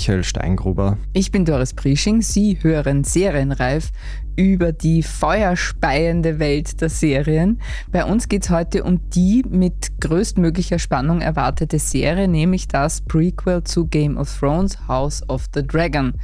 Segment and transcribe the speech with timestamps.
[0.00, 0.96] Michael Steingruber.
[1.12, 2.22] Ich bin Doris Prisching.
[2.22, 3.90] Sie hören Serienreif
[4.34, 7.60] über die feuerspeiende Welt der Serien.
[7.92, 13.62] Bei uns geht es heute um die mit größtmöglicher Spannung erwartete Serie, nämlich das Prequel
[13.64, 16.14] zu Game of Thrones, House of the Dragon.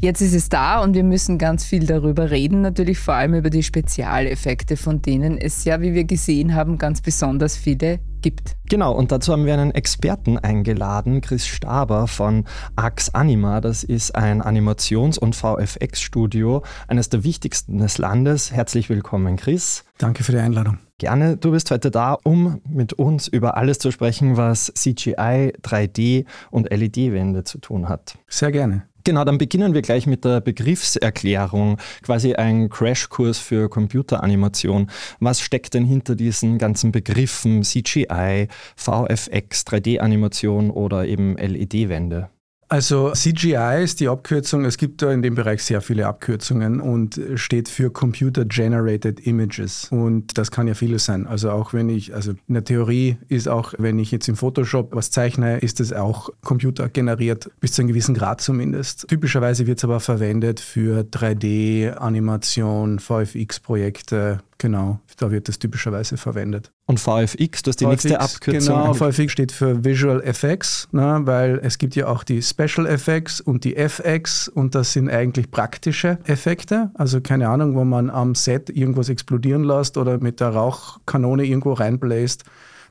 [0.00, 3.50] Jetzt ist es da und wir müssen ganz viel darüber reden, natürlich vor allem über
[3.50, 8.56] die Spezialeffekte, von denen es ja, wie wir gesehen haben, ganz besonders viele gibt.
[8.68, 12.44] Genau, und dazu haben wir einen Experten eingeladen, Chris Staber von
[12.76, 13.60] Ax Anima.
[13.60, 18.52] Das ist ein Animations- und VFX-Studio, eines der wichtigsten des Landes.
[18.52, 19.84] Herzlich willkommen, Chris.
[19.98, 20.78] Danke für die Einladung.
[20.98, 26.24] Gerne, du bist heute da, um mit uns über alles zu sprechen, was CGI, 3D
[26.52, 28.16] und LED-Wände zu tun hat.
[28.28, 28.87] Sehr gerne.
[29.04, 34.90] Genau, dann beginnen wir gleich mit der Begriffserklärung, quasi ein Crashkurs für Computeranimation.
[35.20, 42.28] Was steckt denn hinter diesen ganzen Begriffen CGI, VFX, 3D-Animation oder eben LED-Wände?
[42.70, 47.18] Also CGI ist die Abkürzung, es gibt da in dem Bereich sehr viele Abkürzungen und
[47.36, 49.88] steht für Computer Generated Images.
[49.90, 51.26] Und das kann ja vieles sein.
[51.26, 54.94] Also auch wenn ich, also in der Theorie ist auch, wenn ich jetzt im Photoshop
[54.94, 59.08] was zeichne, ist es auch computergeneriert, bis zu einem gewissen Grad zumindest.
[59.08, 66.72] Typischerweise wird es aber verwendet für 3D-Animation, VFX-Projekte, Genau, da wird das typischerweise verwendet.
[66.86, 68.74] Und VFX, das ist die VFX, nächste Abkürzung.
[68.74, 73.40] Genau, VFX steht für Visual Effects, ne, weil es gibt ja auch die Special Effects
[73.40, 76.90] und die FX und das sind eigentlich praktische Effekte.
[76.94, 81.72] Also keine Ahnung, wo man am Set irgendwas explodieren lässt oder mit der Rauchkanone irgendwo
[81.74, 82.44] reinbläst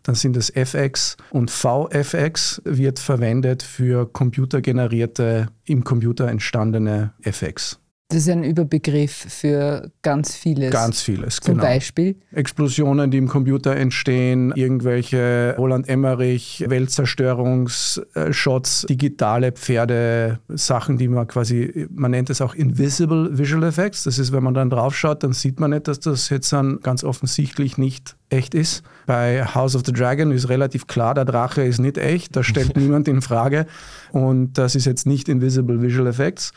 [0.04, 7.80] dann sind das FX und VFX wird verwendet für computergenerierte, im Computer entstandene FX.
[8.10, 10.72] Das ist ein Überbegriff für ganz vieles.
[10.72, 11.68] Ganz vieles, Zum genau.
[11.68, 12.16] Beispiel?
[12.32, 21.90] Explosionen, die im Computer entstehen, irgendwelche Roland Emmerich, Weltzerstörungsshots, digitale Pferde, Sachen, die man quasi,
[21.92, 24.06] man nennt es auch Invisible Visual Effects.
[24.06, 27.04] Das ist, wenn man dann draufschaut, dann sieht man nicht, dass das jetzt dann ganz
[27.04, 28.84] offensichtlich nicht echt ist.
[29.06, 32.78] Bei House of the Dragon ist relativ klar, der Drache ist nicht echt, da stellt
[32.78, 33.66] niemand in Frage.
[34.14, 36.54] Und das ist jetzt nicht Invisible Visual Effects.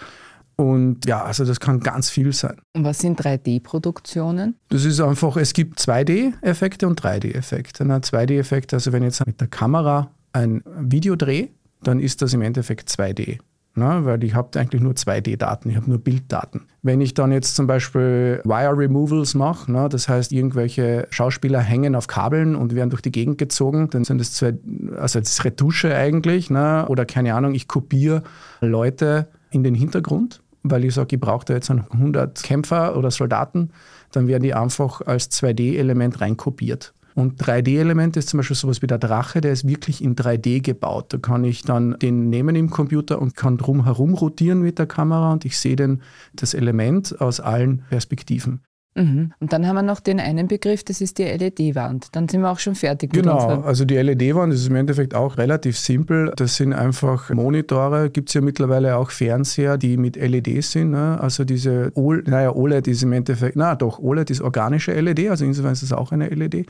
[0.60, 2.60] Und ja, also das kann ganz viel sein.
[2.74, 4.56] Und was sind 3D-Produktionen?
[4.68, 7.82] Das ist einfach, es gibt 2D-Effekte und 3D-Effekte.
[7.84, 11.48] 2D-Effekte, also wenn ich jetzt mit der Kamera ein Video drehe,
[11.82, 13.38] dann ist das im Endeffekt 2D.
[13.74, 16.66] Na, weil ich habe eigentlich nur 2D-Daten, ich habe nur Bilddaten.
[16.82, 21.94] Wenn ich dann jetzt zum Beispiel Wire Removals mache, na, das heißt, irgendwelche Schauspieler hängen
[21.94, 24.58] auf Kabeln und werden durch die Gegend gezogen, dann sind das zwei,
[24.98, 28.24] also das Retusche eigentlich, na, oder keine Ahnung, ich kopiere
[28.60, 33.70] Leute in den Hintergrund weil ich sage, ich brauche da jetzt 100 Kämpfer oder Soldaten,
[34.12, 36.94] dann werden die einfach als 2D-Element reinkopiert.
[37.14, 41.12] Und 3D-Element ist zum Beispiel sowas wie der Drache, der ist wirklich in 3D gebaut.
[41.12, 45.32] Da kann ich dann den nehmen im Computer und kann drumherum rotieren mit der Kamera
[45.32, 46.02] und ich sehe dann
[46.34, 48.62] das Element aus allen Perspektiven.
[48.94, 49.32] Mhm.
[49.38, 52.08] Und dann haben wir noch den einen Begriff, das ist die LED-Wand.
[52.12, 53.12] Dann sind wir auch schon fertig.
[53.12, 56.32] Genau, also die LED-Wand ist im Endeffekt auch relativ simpel.
[56.36, 60.90] Das sind einfach Monitore, gibt es ja mittlerweile auch Fernseher, die mit LED sind.
[60.90, 61.18] Ne?
[61.20, 65.44] Also diese, OLED, naja, OLED ist im Endeffekt, na doch, OLED ist organische LED, also
[65.44, 66.66] insofern ist es auch eine LED.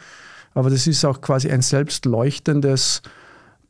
[0.53, 3.03] Aber das ist auch quasi ein selbstleuchtendes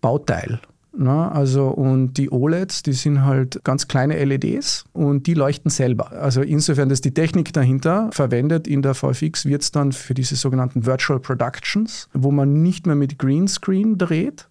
[0.00, 0.60] Bauteil.
[0.92, 6.12] Na, also und die OLEDs, die sind halt ganz kleine LEDs und die leuchten selber.
[6.12, 10.36] Also insofern dass die Technik dahinter verwendet in der VFX wird es dann für diese
[10.36, 14.48] sogenannten Virtual Productions, wo man nicht mehr mit Greenscreen dreht,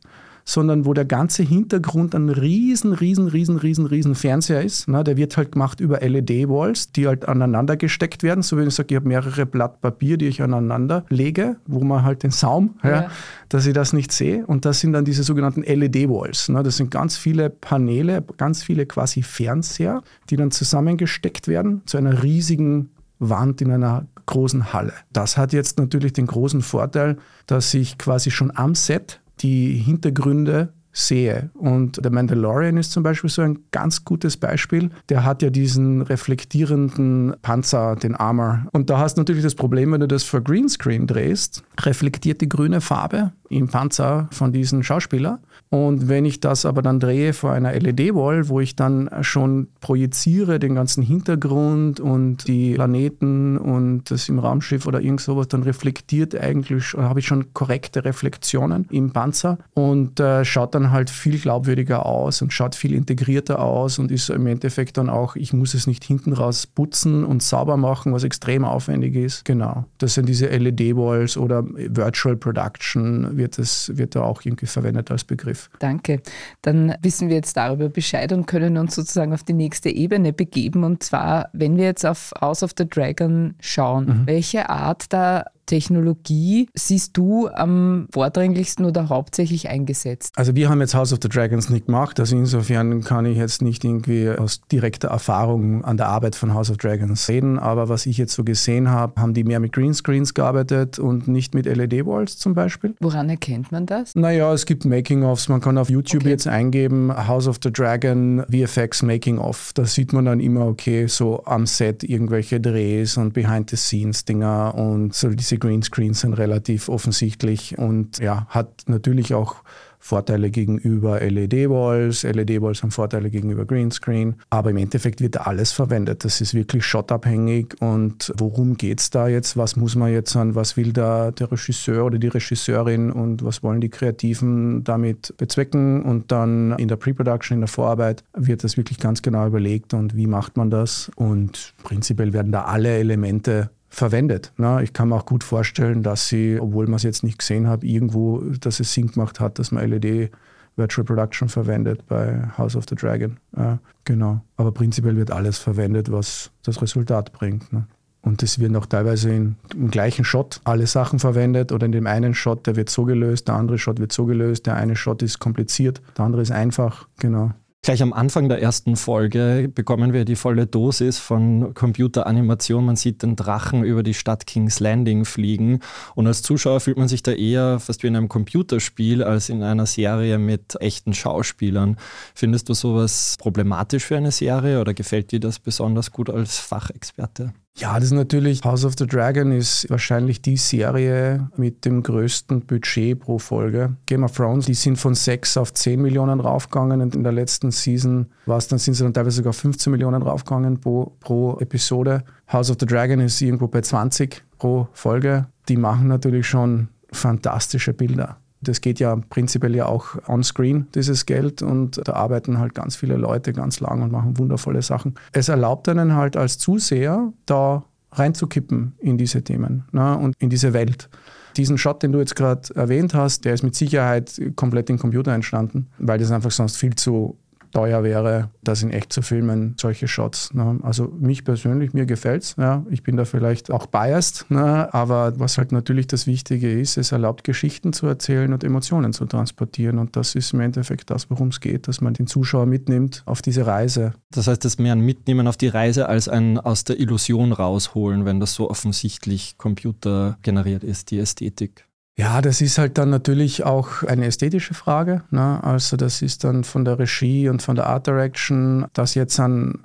[0.49, 4.87] sondern wo der ganze Hintergrund ein riesen, riesen, riesen, riesen, riesen Fernseher ist.
[4.87, 8.41] Na, der wird halt gemacht über LED-Walls, die halt aneinander gesteckt werden.
[8.41, 12.03] So wie ich sage, ich habe mehrere Blatt Papier, die ich aneinander lege, wo man
[12.03, 12.89] halt den Saum, ja.
[12.89, 13.11] Ja,
[13.49, 14.43] dass ich das nicht sehe.
[14.47, 16.51] Und das sind dann diese sogenannten LED-Walls.
[16.51, 22.23] Das sind ganz viele Paneele, ganz viele quasi Fernseher, die dann zusammengesteckt werden zu einer
[22.23, 24.93] riesigen Wand in einer großen Halle.
[25.13, 30.73] Das hat jetzt natürlich den großen Vorteil, dass ich quasi schon am Set die Hintergründe
[30.91, 31.49] sehe.
[31.53, 34.89] Und der Mandalorian ist zum Beispiel so ein ganz gutes Beispiel.
[35.09, 38.65] Der hat ja diesen reflektierenden Panzer, den Armor.
[38.71, 42.49] Und da hast du natürlich das Problem, wenn du das vor Greenscreen drehst, reflektiert die
[42.49, 45.39] grüne Farbe im Panzer von diesem Schauspieler.
[45.71, 50.57] Und wenn ich das aber dann drehe vor einer LED-Wall, wo ich dann schon projiziere
[50.57, 56.35] den ganzen Hintergrund und die Planeten und das im Raumschiff oder irgend sowas, dann reflektiert
[56.35, 62.03] eigentlich, habe ich schon korrekte Reflexionen im Panzer und äh, schaut dann halt viel glaubwürdiger
[62.03, 65.85] aus und schaut viel integrierter aus und ist im Endeffekt dann auch, ich muss es
[65.85, 69.45] nicht hinten raus putzen und sauber machen, was extrem aufwendig ist.
[69.45, 69.85] Genau.
[69.99, 75.23] Das sind diese LED-Walls oder Virtual Production wird, das, wird da auch irgendwie verwendet als
[75.23, 75.58] Begriff.
[75.79, 76.21] Danke.
[76.61, 80.83] Dann wissen wir jetzt darüber Bescheid und können uns sozusagen auf die nächste Ebene begeben.
[80.83, 84.27] Und zwar, wenn wir jetzt auf House of the Dragon schauen, mhm.
[84.27, 90.33] welche Art der Technologie siehst du am vordringlichsten oder hauptsächlich eingesetzt?
[90.35, 93.61] Also wir haben jetzt House of the Dragons nicht gemacht, also insofern kann ich jetzt
[93.61, 98.07] nicht irgendwie aus direkter Erfahrung an der Arbeit von House of Dragons reden, aber was
[98.07, 102.39] ich jetzt so gesehen habe, haben die mehr mit Greenscreens gearbeitet und nicht mit LED-Walls
[102.39, 102.95] zum Beispiel.
[102.99, 104.15] Woran erkennt man das?
[104.15, 106.31] Naja, es gibt Making-ofs, man kann auf YouTube okay.
[106.31, 111.45] jetzt eingeben, House of the Dragon VFX Making-of, da sieht man dann immer, okay, so
[111.45, 118.47] am Set irgendwelche Drehs und Behind-the-Scenes-Dinger und so diese Greenscreens sind relativ offensichtlich und ja,
[118.49, 119.63] hat natürlich auch
[120.01, 122.23] Vorteile gegenüber LED-Walls.
[122.23, 124.35] LED-Walls haben Vorteile gegenüber Greenscreen.
[124.49, 126.23] Aber im Endeffekt wird alles verwendet.
[126.23, 127.75] Das ist wirklich shotabhängig.
[127.81, 129.57] Und worum geht es da jetzt?
[129.57, 130.55] Was muss man jetzt an?
[130.55, 136.01] Was will da der Regisseur oder die Regisseurin und was wollen die Kreativen damit bezwecken?
[136.01, 140.15] Und dann in der Pre-Production, in der Vorarbeit wird das wirklich ganz genau überlegt und
[140.15, 141.11] wie macht man das?
[141.15, 144.53] Und prinzipiell werden da alle Elemente verwendet.
[144.57, 147.67] Na, ich kann mir auch gut vorstellen, dass sie, obwohl man es jetzt nicht gesehen
[147.67, 150.31] hat, irgendwo, dass es Sinn gemacht hat, dass man LED
[150.75, 153.37] Virtual Production verwendet bei House of the Dragon.
[153.55, 154.41] Ja, genau.
[154.55, 157.71] Aber prinzipiell wird alles verwendet, was das Resultat bringt.
[157.73, 157.85] Ne?
[158.21, 162.07] Und es werden auch teilweise in, im gleichen Shot alle Sachen verwendet oder in dem
[162.07, 165.21] einen Shot, der wird so gelöst, der andere Shot wird so gelöst, der eine Shot
[165.21, 167.07] ist kompliziert, der andere ist einfach.
[167.19, 167.51] Genau.
[167.81, 172.85] Gleich am Anfang der ersten Folge bekommen wir die volle Dosis von Computeranimation.
[172.85, 175.79] Man sieht den Drachen über die Stadt King's Landing fliegen.
[176.13, 179.63] Und als Zuschauer fühlt man sich da eher fast wie in einem Computerspiel als in
[179.63, 181.95] einer Serie mit echten Schauspielern.
[182.35, 187.53] Findest du sowas problematisch für eine Serie oder gefällt dir das besonders gut als Fachexperte?
[187.79, 192.65] Ja, das ist natürlich, House of the Dragon ist wahrscheinlich die Serie mit dem größten
[192.65, 193.95] Budget pro Folge.
[194.05, 197.71] Game of Thrones, die sind von 6 auf 10 Millionen raufgegangen und in der letzten
[197.71, 202.25] Season war es dann, sind sie dann teilweise sogar 15 Millionen raufgegangen pro, pro Episode.
[202.51, 205.47] House of the Dragon ist irgendwo bei 20 pro Folge.
[205.69, 208.41] Die machen natürlich schon fantastische Bilder.
[208.61, 213.15] Das geht ja prinzipiell ja auch on-screen, dieses Geld, und da arbeiten halt ganz viele
[213.15, 215.15] Leute ganz lang und machen wundervolle Sachen.
[215.31, 220.73] Es erlaubt einen halt als Zuseher, da reinzukippen in diese Themen ne, und in diese
[220.73, 221.09] Welt.
[221.57, 225.31] Diesen Shot, den du jetzt gerade erwähnt hast, der ist mit Sicherheit komplett im Computer
[225.31, 227.37] entstanden, weil das einfach sonst viel zu
[227.71, 230.53] teuer wäre, das in echt zu filmen, solche Shots.
[230.53, 230.79] Ne?
[230.83, 232.55] Also mich persönlich, mir gefällt es.
[232.57, 232.85] Ja?
[232.89, 234.93] Ich bin da vielleicht auch biased, ne?
[234.93, 239.25] aber was halt natürlich das Wichtige ist, es erlaubt Geschichten zu erzählen und Emotionen zu
[239.25, 239.99] transportieren.
[239.99, 243.41] Und das ist im Endeffekt das, worum es geht, dass man den Zuschauer mitnimmt auf
[243.41, 244.13] diese Reise.
[244.31, 248.25] Das heißt, das mehr ein Mitnehmen auf die Reise als ein aus der Illusion rausholen,
[248.25, 251.88] wenn das so offensichtlich computergeneriert ist, die Ästhetik.
[252.19, 255.23] Ja, das ist halt dann natürlich auch eine ästhetische Frage.
[255.31, 255.63] Ne?
[255.63, 259.79] Also das ist dann von der Regie und von der Art Direction, dass jetzt an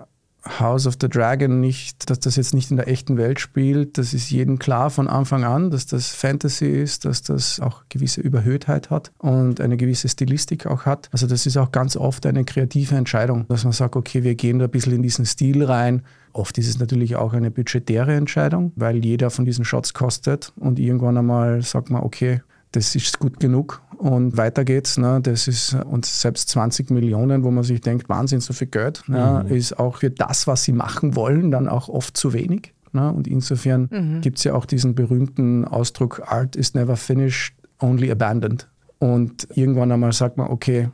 [0.46, 3.98] House of the Dragon nicht, dass das jetzt nicht in der echten Welt spielt.
[3.98, 8.20] Das ist jedem klar von Anfang an, dass das Fantasy ist, dass das auch gewisse
[8.20, 11.08] Überhöhtheit hat und eine gewisse Stilistik auch hat.
[11.12, 14.58] Also das ist auch ganz oft eine kreative Entscheidung, dass man sagt, okay, wir gehen
[14.58, 16.02] da ein bisschen in diesen Stil rein
[16.34, 20.80] Oft ist es natürlich auch eine budgetäre Entscheidung, weil jeder von diesen Shots kostet und
[20.80, 24.98] irgendwann einmal sagt man, okay, das ist gut genug und weiter geht's.
[24.98, 25.20] Ne?
[25.22, 29.14] Das ist, und selbst 20 Millionen, wo man sich denkt, Wahnsinn, so viel Geld, mhm.
[29.14, 32.74] ja, ist auch für das, was sie machen wollen, dann auch oft zu wenig.
[32.92, 33.12] Ne?
[33.12, 34.20] Und insofern mhm.
[34.20, 38.68] gibt es ja auch diesen berühmten Ausdruck, Art is never finished, only abandoned.
[38.98, 40.88] Und irgendwann einmal sagt man, okay,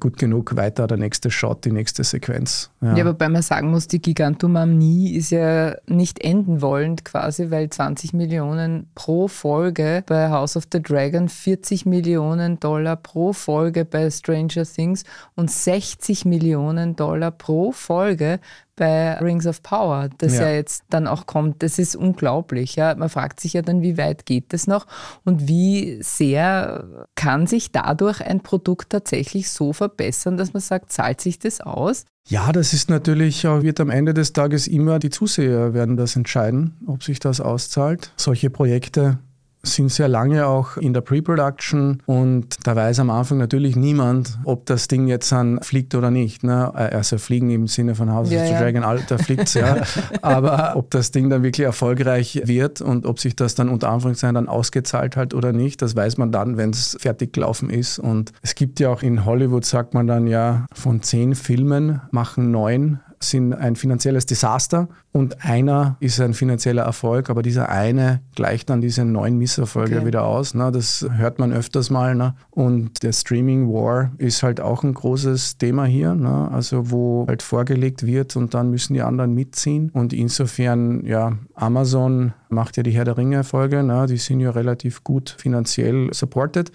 [0.00, 2.70] gut genug, weiter der nächste Shot, die nächste Sequenz.
[2.80, 2.96] Ja.
[2.96, 8.12] ja, wobei man sagen muss, die Gigantomanie ist ja nicht enden wollend quasi, weil 20
[8.12, 14.64] Millionen pro Folge bei House of the Dragon, 40 Millionen Dollar pro Folge bei Stranger
[14.64, 15.04] Things
[15.36, 18.40] und 60 Millionen Dollar pro Folge
[18.76, 20.42] bei Rings of Power, das ja.
[20.42, 20.54] ja.
[20.54, 21.62] jetzt dann auch kommt.
[21.62, 22.76] Das ist unglaublich.
[22.76, 22.94] Ja.
[22.94, 24.86] Man fragt sich ja dann, wie weit geht das noch
[25.24, 31.20] und wie sehr kann sich dadurch ein Produkt tatsächlich so verbessern, dass man sagt, zahlt
[31.20, 32.04] sich das aus?
[32.28, 36.76] Ja, das ist natürlich, wird am Ende des Tages immer die Zuseher werden das entscheiden,
[36.86, 38.12] ob sich das auszahlt.
[38.16, 39.18] Solche Projekte
[39.62, 44.66] sind sehr lange auch in der Pre-Production und da weiß am Anfang natürlich niemand, ob
[44.66, 46.42] das Ding jetzt an fliegt oder nicht.
[46.42, 46.72] Ne?
[46.74, 48.60] Äh, also fliegen im Sinne von House ja, of the ja.
[48.60, 49.82] Dragon, Alter fliegt ja.
[50.22, 54.34] Aber ob das Ding dann wirklich erfolgreich wird und ob sich das dann unter Anführungszeichen
[54.34, 57.98] dann ausgezahlt hat oder nicht, das weiß man dann, wenn es fertig gelaufen ist.
[57.98, 62.50] Und es gibt ja auch in Hollywood, sagt man dann ja, von zehn Filmen machen
[62.50, 68.70] neun sind ein finanzielles Desaster und einer ist ein finanzieller Erfolg, aber dieser eine gleicht
[68.70, 70.06] dann diese neun Misserfolge okay.
[70.06, 70.54] wieder aus.
[70.54, 70.70] Ne?
[70.72, 72.14] Das hört man öfters mal.
[72.14, 72.34] Ne?
[72.50, 76.50] Und der Streaming War ist halt auch ein großes Thema hier, ne?
[76.50, 79.90] also wo halt vorgelegt wird und dann müssen die anderen mitziehen.
[79.90, 84.06] Und insofern, ja, Amazon macht ja die Herr der Ringe-Folge, ne?
[84.06, 86.72] die sind ja relativ gut finanziell supported.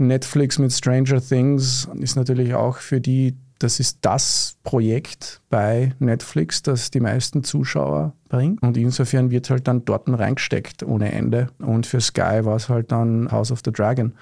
[0.00, 6.62] Netflix mit Stranger Things ist natürlich auch für die das ist das Projekt bei Netflix,
[6.62, 8.62] das die meisten Zuschauer bringt.
[8.62, 11.48] Und insofern wird halt dann dort reingesteckt ohne Ende.
[11.58, 14.14] Und für Sky war es halt dann House of the Dragon.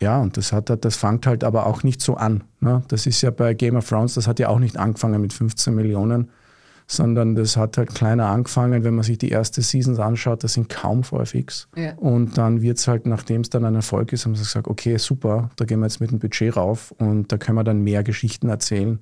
[0.00, 2.42] Ja, und das hat das fängt halt aber auch nicht so an.
[2.58, 2.82] Ne?
[2.88, 5.72] Das ist ja bei Game of Thrones, das hat ja auch nicht angefangen mit 15
[5.72, 6.30] Millionen,
[6.86, 8.84] sondern das hat halt kleiner angefangen.
[8.84, 11.68] Wenn man sich die erste Seasons anschaut, das sind kaum VFX.
[11.76, 11.94] Ja.
[11.96, 14.96] Und dann wird es halt, nachdem es dann ein Erfolg ist, haben sie gesagt, okay,
[14.96, 18.02] super, da gehen wir jetzt mit dem Budget rauf und da können wir dann mehr
[18.02, 18.98] Geschichten erzählen.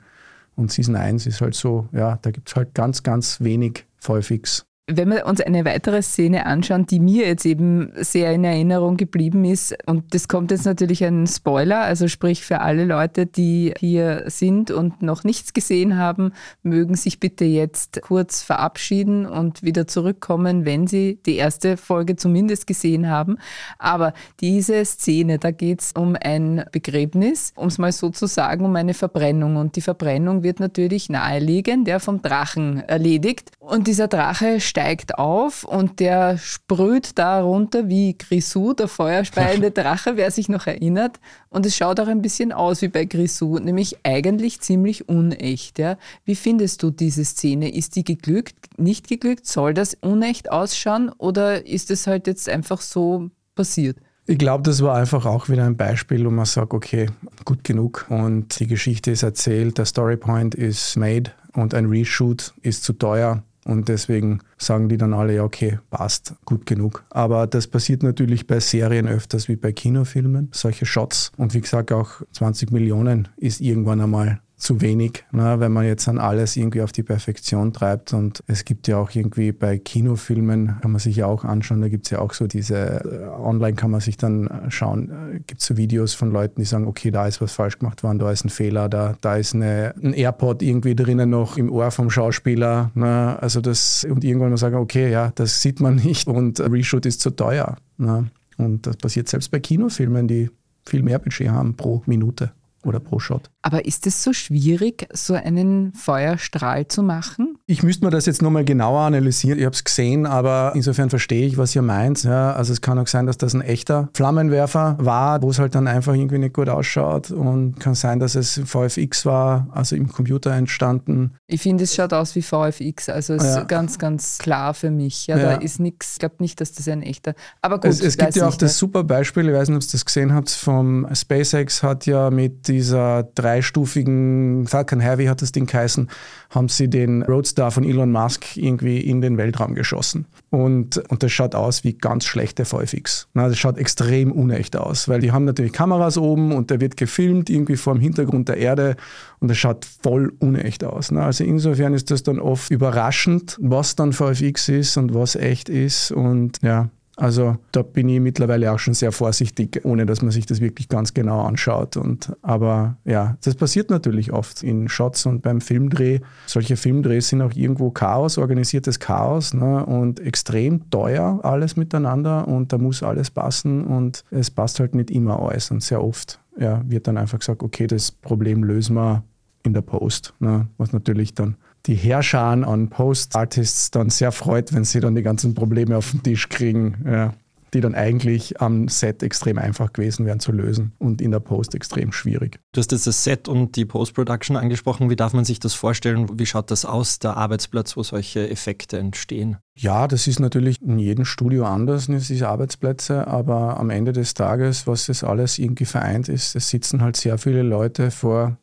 [0.57, 4.67] Und Season 1 ist halt so, ja, da gibt es halt ganz, ganz wenig VFX.
[4.93, 9.45] Wenn wir uns eine weitere Szene anschauen, die mir jetzt eben sehr in Erinnerung geblieben
[9.45, 14.25] ist, und das kommt jetzt natürlich ein Spoiler, also sprich für alle Leute, die hier
[14.27, 16.33] sind und noch nichts gesehen haben,
[16.65, 22.67] mögen sich bitte jetzt kurz verabschieden und wieder zurückkommen, wenn sie die erste Folge zumindest
[22.67, 23.39] gesehen haben.
[23.79, 28.65] Aber diese Szene, da geht es um ein Begräbnis, um es mal so zu sagen,
[28.65, 29.55] um eine Verbrennung.
[29.55, 33.53] Und die Verbrennung wird natürlich naheliegend, der vom Drachen erledigt.
[33.61, 39.71] Und dieser Drache steigt steigt auf und der sprüht da runter wie Grisou, der feuerspeiende
[39.73, 41.21] Drache, wer sich noch erinnert.
[41.51, 45.79] Und es schaut auch ein bisschen aus wie bei Grisou, nämlich eigentlich ziemlich unecht.
[45.79, 45.99] Ja.
[46.25, 47.75] Wie findest du diese Szene?
[47.75, 49.47] Ist die geglückt, nicht geglückt?
[49.47, 53.99] Soll das unecht ausschauen oder ist es halt jetzt einfach so passiert?
[54.27, 57.11] Ich glaube, das war einfach auch wieder ein Beispiel, wo man sagt, okay,
[57.45, 62.85] gut genug und die Geschichte ist erzählt, der Storypoint ist made und ein Reshoot ist
[62.85, 63.43] zu teuer.
[63.71, 67.05] Und deswegen sagen die dann alle, ja, okay, passt, gut genug.
[67.11, 71.31] Aber das passiert natürlich bei Serien öfters wie bei Kinofilmen, solche Shots.
[71.37, 76.07] Und wie gesagt, auch 20 Millionen ist irgendwann einmal zu wenig, ne, wenn man jetzt
[76.07, 78.13] an alles irgendwie auf die Perfektion treibt.
[78.13, 81.89] Und es gibt ja auch irgendwie bei Kinofilmen, kann man sich ja auch anschauen, da
[81.89, 85.41] gibt es ja auch so diese, äh, online kann man sich dann äh, schauen, äh,
[85.41, 88.19] gibt es so Videos von Leuten, die sagen, okay, da ist was falsch gemacht worden,
[88.19, 91.91] da ist ein Fehler, da, da ist eine, ein AirPod irgendwie drinnen noch im Ohr
[91.91, 92.91] vom Schauspieler.
[92.95, 97.07] Ne, also das, und irgendwann mal sagen, okay, ja, das sieht man nicht und Reshoot
[97.07, 97.77] ist zu teuer.
[97.97, 98.31] Ne.
[98.59, 100.51] Und das passiert selbst bei Kinofilmen, die
[100.85, 102.53] viel mehr Budget haben pro Minute
[102.85, 103.51] oder pro Shot.
[103.63, 107.59] Aber ist es so schwierig, so einen Feuerstrahl zu machen?
[107.71, 109.57] Ich müsste mir das jetzt nochmal genauer analysieren.
[109.57, 112.25] Ich habe es gesehen, aber insofern verstehe ich, was ihr meint.
[112.25, 115.77] Ja, also es kann auch sein, dass das ein echter Flammenwerfer war, wo es halt
[115.77, 117.31] dann einfach irgendwie nicht gut ausschaut.
[117.31, 121.35] Und kann sein, dass es VFX war, also im Computer entstanden.
[121.47, 123.09] Ich finde, es schaut aus wie VFX.
[123.09, 123.61] Also es ja.
[123.61, 125.29] ist ganz, ganz klar für mich.
[125.29, 125.45] Ja, ja.
[125.45, 127.35] Da ist nichts, ich glaube nicht, dass das ein echter.
[127.63, 127.93] Aber gut.
[127.93, 130.35] Es, es gibt ja auch das super Beispiel, ich weiß nicht, ob ihr das gesehen
[130.35, 136.11] habt, vom SpaceX hat ja mit dieser dreistufigen Falcon Heavy hat das Ding geheißen,
[136.51, 137.23] haben sie den
[137.61, 140.27] Roadstar von Elon Musk irgendwie in den Weltraum geschossen.
[140.51, 143.29] Und, und das schaut aus wie ganz schlechte VFX.
[143.35, 146.97] Na, das schaut extrem unecht aus, weil die haben natürlich Kameras oben und der wird
[146.97, 148.97] gefilmt irgendwie vor dem Hintergrund der Erde
[149.39, 151.11] und das schaut voll unecht aus.
[151.11, 155.69] Na, also insofern ist das dann oft überraschend, was dann VFX ist und was echt
[155.69, 156.89] ist und ja,
[157.21, 160.89] also da bin ich mittlerweile auch schon sehr vorsichtig, ohne dass man sich das wirklich
[160.89, 161.99] ganz genau anschaut.
[161.99, 166.21] Und, aber ja, das passiert natürlich oft in Shots und beim Filmdreh.
[166.47, 172.73] Solche Filmdrehs sind auch irgendwo Chaos, organisiertes Chaos ne, und extrem teuer alles miteinander und
[172.73, 176.83] da muss alles passen und es passt halt nicht immer alles und sehr oft ja,
[176.87, 179.25] wird dann einfach gesagt, okay, das Problem lösen wir
[179.63, 181.57] in der Post, ne, was natürlich dann
[181.87, 186.23] die Herrscher an Post-Artists dann sehr freut, wenn sie dann die ganzen Probleme auf den
[186.23, 187.33] Tisch kriegen, ja,
[187.73, 191.75] die dann eigentlich am Set extrem einfach gewesen wären zu lösen und in der Post
[191.75, 192.59] extrem schwierig.
[192.73, 195.11] Du hast jetzt das Set und die Post-Production angesprochen.
[195.11, 196.29] Wie darf man sich das vorstellen?
[196.39, 199.59] Wie schaut das aus, der Arbeitsplatz, wo solche Effekte entstehen?
[199.77, 204.87] Ja, das ist natürlich in jedem Studio anders, diese Arbeitsplätze, aber am Ende des Tages,
[204.87, 208.59] was das alles irgendwie vereint ist, es sitzen halt sehr viele Leute vor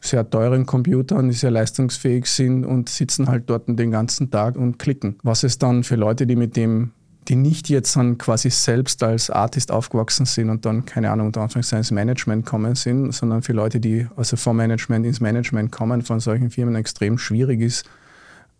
[0.00, 4.78] sehr teuren Computern, die sehr leistungsfähig sind und sitzen halt dort den ganzen Tag und
[4.78, 5.18] klicken.
[5.22, 6.92] Was es dann für Leute, die mit dem
[7.28, 11.42] die nicht jetzt dann quasi selbst als Artist aufgewachsen sind und dann, keine Ahnung, unter
[11.42, 16.02] Anführungszeichen ins Management kommen sind, sondern für Leute, die also vom Management ins Management kommen,
[16.02, 17.88] von solchen Firmen extrem schwierig ist,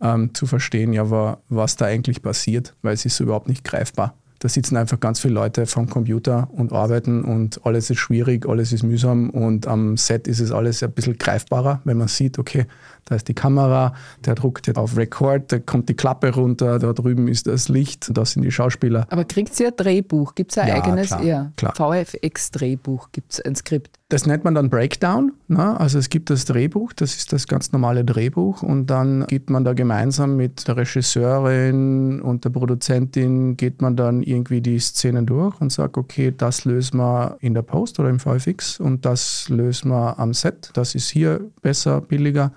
[0.01, 1.11] ähm, zu verstehen, ja,
[1.49, 4.15] was da eigentlich passiert, weil es ist so überhaupt nicht greifbar.
[4.41, 8.73] Da sitzen einfach ganz viele Leute vom Computer und arbeiten und alles ist schwierig, alles
[8.73, 12.67] ist mühsam und am Set ist es alles ein bisschen greifbarer, wenn man sieht, okay,
[13.05, 13.95] da ist die Kamera,
[14.25, 18.11] der druckt jetzt auf Record, da kommt die Klappe runter, da drüben ist das Licht,
[18.17, 19.07] da sind die Schauspieler.
[19.11, 20.35] Aber kriegt ihr ein Drehbuch?
[20.35, 21.75] Gibt es ein ja, eigenes klar, ja, klar.
[21.75, 23.09] VFX-Drehbuch?
[23.13, 23.99] Gibt es ein Skript?
[24.11, 25.33] Das nennt man dann Breakdown.
[25.49, 25.79] Ne?
[25.79, 29.65] Also es gibt das Drehbuch, das ist das ganz normale Drehbuch und dann geht man
[29.65, 35.61] da gemeinsam mit der Regisseurin und der Produzentin, geht man dann irgendwie die Szenen durch
[35.61, 39.91] und sagt, okay, das lösen wir in der Post oder im VFX und das lösen
[39.91, 40.71] wir am Set.
[40.75, 42.53] Das ist hier besser, billiger.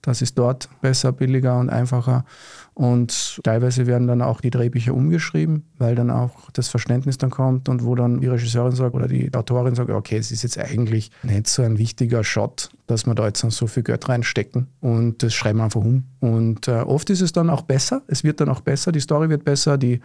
[0.00, 2.24] Das ist dort besser, billiger und einfacher.
[2.78, 7.68] Und teilweise werden dann auch die Drehbücher umgeschrieben, weil dann auch das Verständnis dann kommt
[7.68, 11.10] und wo dann die Regisseurin sagt oder die Autorin sagt, okay, es ist jetzt eigentlich
[11.24, 15.34] nicht so ein wichtiger Shot, dass wir da jetzt so viel Geld reinstecken und das
[15.34, 16.04] schreiben wir einfach um.
[16.20, 19.28] Und äh, oft ist es dann auch besser, es wird dann auch besser, die Story
[19.28, 20.00] wird besser, die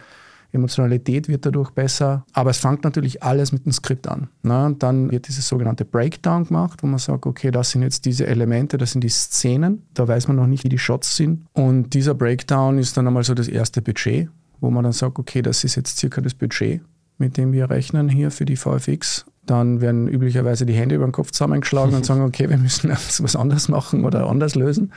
[0.54, 2.24] Emotionalität wird dadurch besser.
[2.32, 4.28] Aber es fängt natürlich alles mit dem Skript an.
[4.42, 4.66] Ne?
[4.66, 8.26] Und dann wird dieses sogenannte Breakdown gemacht, wo man sagt, okay, das sind jetzt diese
[8.26, 9.82] Elemente, das sind die Szenen.
[9.94, 11.46] Da weiß man noch nicht, wie die Shots sind.
[11.52, 14.28] Und dieser Breakdown ist dann einmal so das erste Budget,
[14.60, 16.80] wo man dann sagt, okay, das ist jetzt circa das Budget,
[17.18, 19.26] mit dem wir rechnen hier für die VFX.
[19.46, 23.36] Dann werden üblicherweise die Hände über den Kopf zusammengeschlagen und sagen, okay, wir müssen was
[23.36, 24.92] anderes machen oder anders lösen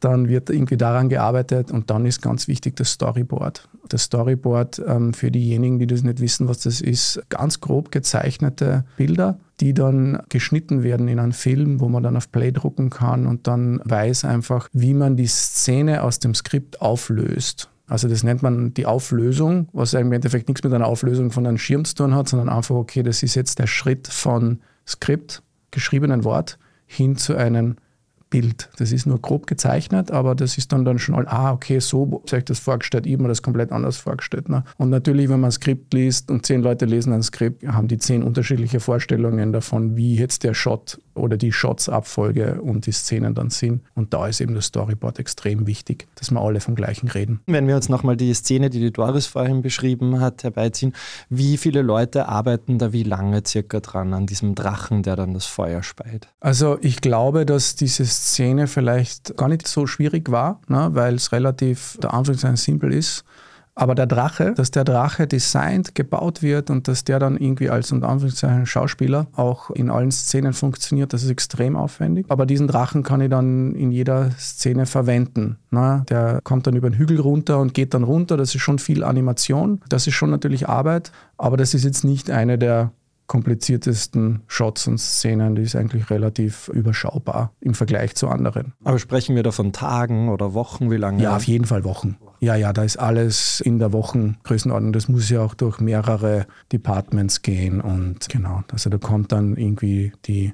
[0.00, 3.68] dann wird irgendwie daran gearbeitet und dann ist ganz wichtig das Storyboard.
[3.88, 8.84] Das Storyboard ähm, für diejenigen, die das nicht wissen, was das ist, ganz grob gezeichnete
[8.96, 13.26] Bilder, die dann geschnitten werden in einen Film, wo man dann auf Play drucken kann
[13.26, 17.70] und dann weiß einfach, wie man die Szene aus dem Skript auflöst.
[17.88, 21.58] Also das nennt man die Auflösung, was im Endeffekt nichts mit einer Auflösung von einem
[21.58, 26.24] Schirm zu tun hat, sondern einfach, okay, das ist jetzt der Schritt von Skript, geschriebenen
[26.24, 27.76] Wort, hin zu einem
[28.30, 28.68] Bild.
[28.78, 32.38] Das ist nur grob gezeichnet, aber das ist dann, dann schon, ah, okay, so habe
[32.38, 34.48] ich das vorgestellt, ich habe mir das komplett anders vorgestellt.
[34.48, 34.64] Ne?
[34.78, 37.98] Und natürlich, wenn man ein Skript liest und zehn Leute lesen ein Skript, haben die
[37.98, 43.50] zehn unterschiedliche Vorstellungen davon, wie jetzt der Shot oder die Shots-Abfolge und die Szenen dann
[43.50, 43.82] sind.
[43.94, 47.40] Und da ist eben das Storyboard extrem wichtig, dass wir alle vom Gleichen reden.
[47.46, 50.94] Wenn wir uns nochmal die Szene, die die Doris vorhin beschrieben hat, herbeiziehen,
[51.28, 55.46] wie viele Leute arbeiten da wie lange circa dran an diesem Drachen, der dann das
[55.46, 56.28] Feuer speit?
[56.40, 61.32] Also ich glaube, dass dieses Szene vielleicht gar nicht so schwierig war, ne, weil es
[61.32, 63.24] relativ, der Anführungszeichen, simpel ist.
[63.78, 67.92] Aber der Drache, dass der Drache designt, gebaut wird und dass der dann irgendwie als
[67.92, 72.24] unter Anführungszeichen Schauspieler auch in allen Szenen funktioniert, das ist extrem aufwendig.
[72.30, 75.58] Aber diesen Drachen kann ich dann in jeder Szene verwenden.
[75.70, 76.04] Ne?
[76.08, 78.38] Der kommt dann über den Hügel runter und geht dann runter.
[78.38, 79.82] Das ist schon viel Animation.
[79.90, 81.12] Das ist schon natürlich Arbeit.
[81.36, 82.92] Aber das ist jetzt nicht eine der
[83.26, 88.74] kompliziertesten Shots und Szenen, die ist eigentlich relativ überschaubar im Vergleich zu anderen.
[88.84, 91.22] Aber sprechen wir da von Tagen oder Wochen, wie lange?
[91.22, 92.16] Ja, auf jeden Fall Wochen.
[92.40, 94.92] Ja, ja, da ist alles in der Wochengrößenordnung.
[94.92, 100.12] Das muss ja auch durch mehrere Departments gehen und genau, also da kommt dann irgendwie
[100.26, 100.52] die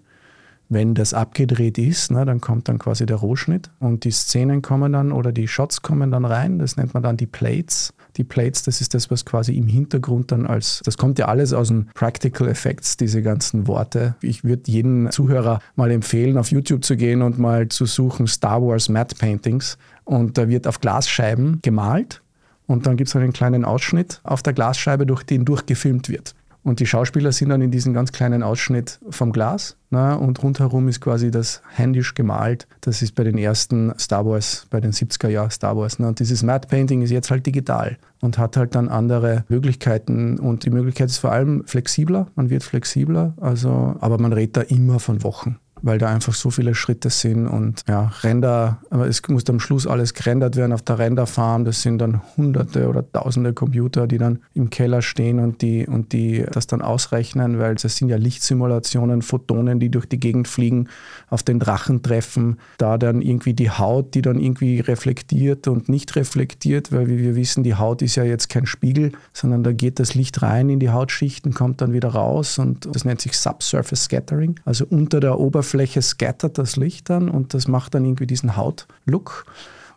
[0.73, 4.93] wenn das abgedreht ist, ne, dann kommt dann quasi der Rohschnitt und die Szenen kommen
[4.93, 6.59] dann oder die Shots kommen dann rein.
[6.59, 7.93] Das nennt man dann die Plates.
[8.17, 11.53] Die Plates, das ist das, was quasi im Hintergrund dann als, das kommt ja alles
[11.53, 14.15] aus den Practical Effects, diese ganzen Worte.
[14.23, 18.63] Ich würde jedem Zuhörer mal empfehlen, auf YouTube zu gehen und mal zu suchen Star
[18.63, 19.79] Wars Matte Paintings.
[20.05, 22.23] Und da wird auf Glasscheiben gemalt
[22.67, 26.35] und dann gibt es einen kleinen Ausschnitt auf der Glasscheibe, durch den durchgefilmt wird.
[26.65, 30.89] Und die Schauspieler sind dann in diesem ganz kleinen Ausschnitt vom Glas na, und rundherum
[30.89, 32.67] ist quasi das händisch gemalt.
[32.81, 35.99] Das ist bei den ersten Star Wars, bei den 70er Jahren Star Wars.
[35.99, 36.09] Na.
[36.09, 40.39] Und dieses Matte Painting ist jetzt halt digital und hat halt dann andere Möglichkeiten.
[40.39, 44.61] Und die Möglichkeit ist vor allem flexibler, man wird flexibler, also, aber man redet da
[44.63, 49.49] immer von Wochen weil da einfach so viele Schritte sind und ja, Render, es muss
[49.49, 51.65] am Schluss alles gerendert werden auf der Renderfarm.
[51.65, 56.13] Das sind dann hunderte oder tausende Computer, die dann im Keller stehen und die, und
[56.13, 60.89] die das dann ausrechnen, weil das sind ja Lichtsimulationen, Photonen, die durch die Gegend fliegen,
[61.29, 66.15] auf den Drachen treffen, da dann irgendwie die Haut, die dann irgendwie reflektiert und nicht
[66.15, 69.99] reflektiert, weil wie wir wissen, die Haut ist ja jetzt kein Spiegel, sondern da geht
[69.99, 74.05] das Licht rein in die Hautschichten, kommt dann wieder raus und das nennt sich Subsurface
[74.05, 78.27] Scattering, also unter der Oberfläche Oberfläche scattert das Licht dann und das macht dann irgendwie
[78.27, 79.47] diesen Hautlook.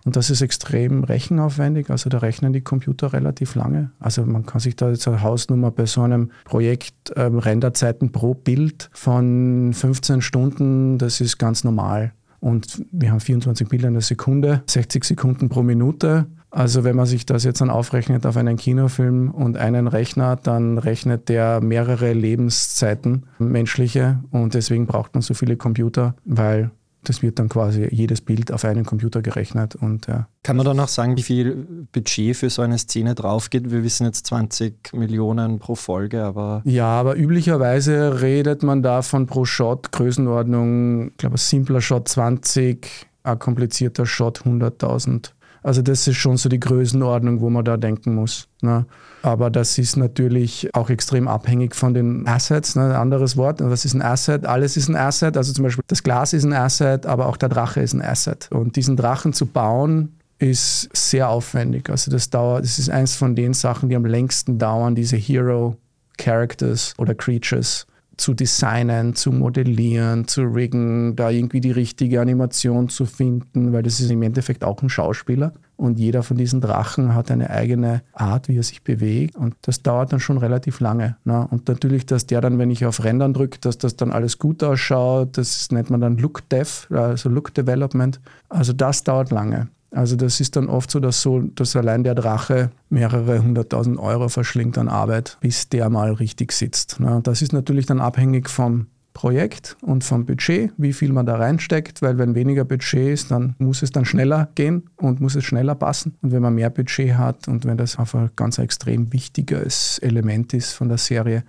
[0.06, 3.92] Und das ist extrem rechenaufwendig, also da rechnen die Computer relativ lange.
[4.00, 8.36] Also man kann sich da jetzt eine Hausnummer bei so einem Projekt ähm, Renderzeiten pro
[8.36, 12.14] Bild von 15 Stunden, das ist ganz normal.
[12.40, 16.28] Und wir haben 24 Bilder in der Sekunde, 60 Sekunden pro Minute.
[16.56, 20.78] Also wenn man sich das jetzt dann aufrechnet auf einen Kinofilm und einen Rechner, dann
[20.78, 26.72] rechnet der mehrere Lebenszeiten menschliche und deswegen braucht man so viele Computer, weil
[27.04, 29.76] das wird dann quasi jedes Bild auf einen Computer gerechnet.
[29.76, 30.30] Und, ja.
[30.44, 33.70] Kann man dann auch sagen, wie viel Budget für so eine Szene drauf geht?
[33.70, 36.62] Wir wissen jetzt 20 Millionen pro Folge, aber.
[36.64, 42.88] Ja, aber üblicherweise redet man davon pro Shot Größenordnung, ich glaube, ein simpler Shot 20,
[43.24, 45.32] ein komplizierter Shot 100.000.
[45.66, 48.48] Also das ist schon so die Größenordnung, wo man da denken muss.
[48.62, 48.86] Ne?
[49.24, 52.76] Aber das ist natürlich auch extrem abhängig von den Assets.
[52.76, 52.84] Ne?
[52.84, 54.46] Ein anderes Wort, was ist ein Asset?
[54.46, 55.36] Alles ist ein Asset.
[55.38, 58.48] Also zum Beispiel das Glas ist ein Asset, aber auch der Drache ist ein Asset.
[58.52, 61.90] Und diesen Drachen zu bauen, ist sehr aufwendig.
[61.90, 65.78] Also das dauert, das ist eins von den Sachen, die am längsten dauern, diese Hero
[66.18, 73.06] Characters oder Creatures zu designen, zu modellieren, zu riggen, da irgendwie die richtige Animation zu
[73.06, 75.54] finden, weil das ist im Endeffekt auch ein Schauspieler.
[75.78, 79.36] Und jeder von diesen Drachen hat eine eigene Art, wie er sich bewegt.
[79.36, 81.18] Und das dauert dann schon relativ lange.
[81.26, 81.48] Ne?
[81.52, 84.64] Und natürlich, dass der dann, wenn ich auf Rendern drücke, dass das dann alles gut
[84.64, 88.22] ausschaut, das nennt man dann Look Dev, also Look Development.
[88.48, 89.68] Also das dauert lange.
[89.92, 94.28] Also das ist dann oft so, dass, so, dass allein der Drache mehrere hunderttausend Euro
[94.28, 97.00] verschlingt an Arbeit, bis der mal richtig sitzt.
[97.00, 97.22] Ne?
[97.24, 102.02] Das ist natürlich dann abhängig vom Projekt und vom Budget, wie viel man da reinsteckt,
[102.02, 105.74] weil wenn weniger Budget ist, dann muss es dann schneller gehen und muss es schneller
[105.74, 106.16] passen.
[106.22, 110.54] Und wenn man mehr Budget hat und wenn das einfach ein ganz extrem wichtiges Element
[110.54, 111.46] ist von der Serie,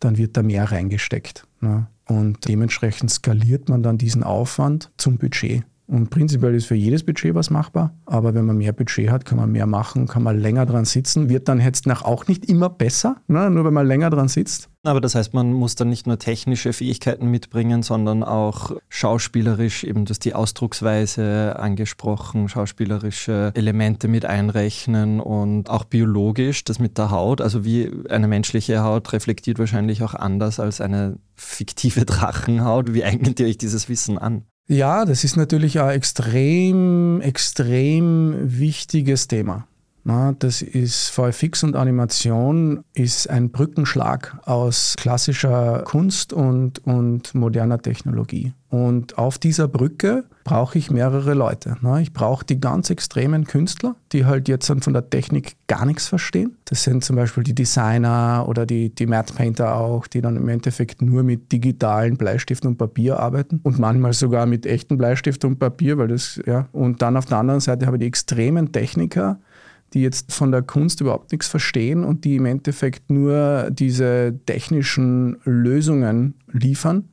[0.00, 1.46] dann wird da mehr reingesteckt.
[1.60, 1.86] Ne?
[2.06, 5.64] Und dementsprechend skaliert man dann diesen Aufwand zum Budget.
[5.86, 7.94] Und prinzipiell ist für jedes Budget was machbar.
[8.06, 11.28] Aber wenn man mehr Budget hat, kann man mehr machen, kann man länger dran sitzen.
[11.28, 13.50] Wird dann jetzt nach auch nicht immer besser, ne?
[13.50, 14.70] nur wenn man länger dran sitzt.
[14.82, 20.04] Aber das heißt, man muss dann nicht nur technische Fähigkeiten mitbringen, sondern auch schauspielerisch, eben
[20.04, 27.40] das die Ausdrucksweise angesprochen, schauspielerische Elemente mit einrechnen und auch biologisch, das mit der Haut.
[27.40, 32.92] Also wie eine menschliche Haut reflektiert wahrscheinlich auch anders als eine fiktive Drachenhaut.
[32.92, 34.44] Wie eignet ihr euch dieses Wissen an?
[34.66, 39.66] Ja, das ist natürlich ein extrem, extrem wichtiges Thema.
[40.06, 47.80] Na, das ist VFX und Animation ist ein Brückenschlag aus klassischer Kunst und, und moderner
[47.80, 48.52] Technologie.
[48.68, 51.76] Und auf dieser Brücke brauche ich mehrere Leute.
[51.80, 56.08] Na, ich brauche die ganz extremen Künstler, die halt jetzt von der Technik gar nichts
[56.08, 56.58] verstehen.
[56.66, 60.48] Das sind zum Beispiel die Designer oder die, die Matte Painter auch, die dann im
[60.48, 65.58] Endeffekt nur mit digitalen Bleistiften und Papier arbeiten und manchmal sogar mit echten Bleistift und
[65.58, 66.68] Papier, weil das, ja.
[66.72, 69.38] Und dann auf der anderen Seite habe ich die extremen Techniker,
[69.94, 75.38] die jetzt von der Kunst überhaupt nichts verstehen und die im Endeffekt nur diese technischen
[75.44, 77.08] Lösungen liefern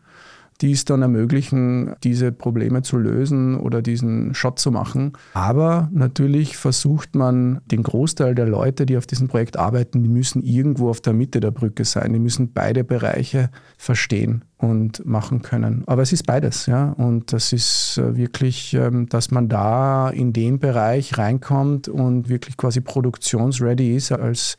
[0.62, 5.14] die es dann ermöglichen, diese Probleme zu lösen oder diesen Shot zu machen.
[5.34, 10.44] Aber natürlich versucht man, den Großteil der Leute, die auf diesem Projekt arbeiten, die müssen
[10.44, 12.14] irgendwo auf der Mitte der Brücke sein.
[12.14, 15.84] Die müssen beide Bereiche verstehen und machen können.
[15.88, 16.92] Aber es ist beides, ja.
[16.92, 22.58] Und das ist äh, wirklich, ähm, dass man da in den Bereich reinkommt und wirklich
[22.58, 24.58] quasi produktionsready ist als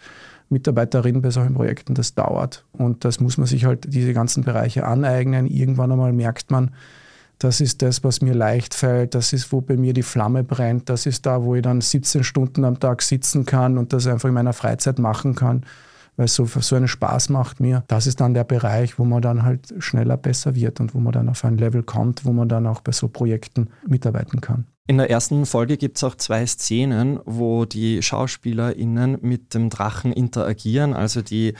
[0.52, 2.64] Mitarbeiterin bei solchen Projekten, das dauert.
[2.72, 5.46] Und das muss man sich halt diese ganzen Bereiche aneignen.
[5.46, 6.70] Irgendwann einmal merkt man,
[7.38, 10.88] das ist das, was mir leicht fällt, das ist, wo bei mir die Flamme brennt,
[10.88, 14.28] das ist da, wo ich dann 17 Stunden am Tag sitzen kann und das einfach
[14.28, 15.64] in meiner Freizeit machen kann,
[16.16, 17.82] weil es so, so einen Spaß macht mir.
[17.88, 21.12] Das ist dann der Bereich, wo man dann halt schneller besser wird und wo man
[21.12, 24.66] dann auf ein Level kommt, wo man dann auch bei so Projekten mitarbeiten kann.
[24.92, 30.12] In der ersten Folge gibt es auch zwei Szenen, wo die SchauspielerInnen mit dem Drachen
[30.12, 30.92] interagieren.
[30.92, 31.54] Also die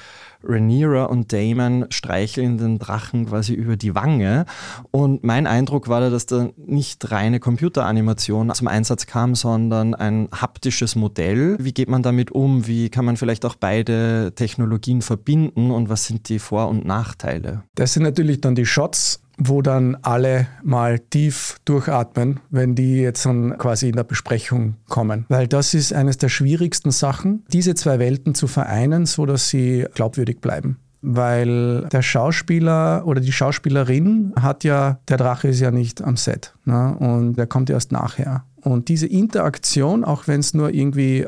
[0.45, 4.45] Rhaenyra und Damon streicheln den Drachen quasi über die Wange.
[4.91, 10.29] Und mein Eindruck war da, dass da nicht reine Computeranimation zum Einsatz kam, sondern ein
[10.31, 11.57] haptisches Modell.
[11.59, 12.67] Wie geht man damit um?
[12.67, 15.71] Wie kann man vielleicht auch beide Technologien verbinden?
[15.71, 17.63] Und was sind die Vor- und Nachteile?
[17.77, 23.27] Das sind natürlich dann die Shots wo dann alle mal tief durchatmen, wenn die jetzt
[23.27, 25.27] dann quasi in der Besprechung kommen.
[25.29, 29.87] Weil das ist eines der schwierigsten Sachen, diese zwei Welten zu vereinen, so dass sie
[29.95, 30.79] glaubwürdig bleiben.
[31.03, 36.55] Weil der Schauspieler oder die Schauspielerin hat ja, der Drache ist ja nicht am Set
[36.65, 36.97] ne?
[36.97, 38.45] und der kommt erst nachher.
[38.61, 41.27] Und diese Interaktion, auch wenn es nur irgendwie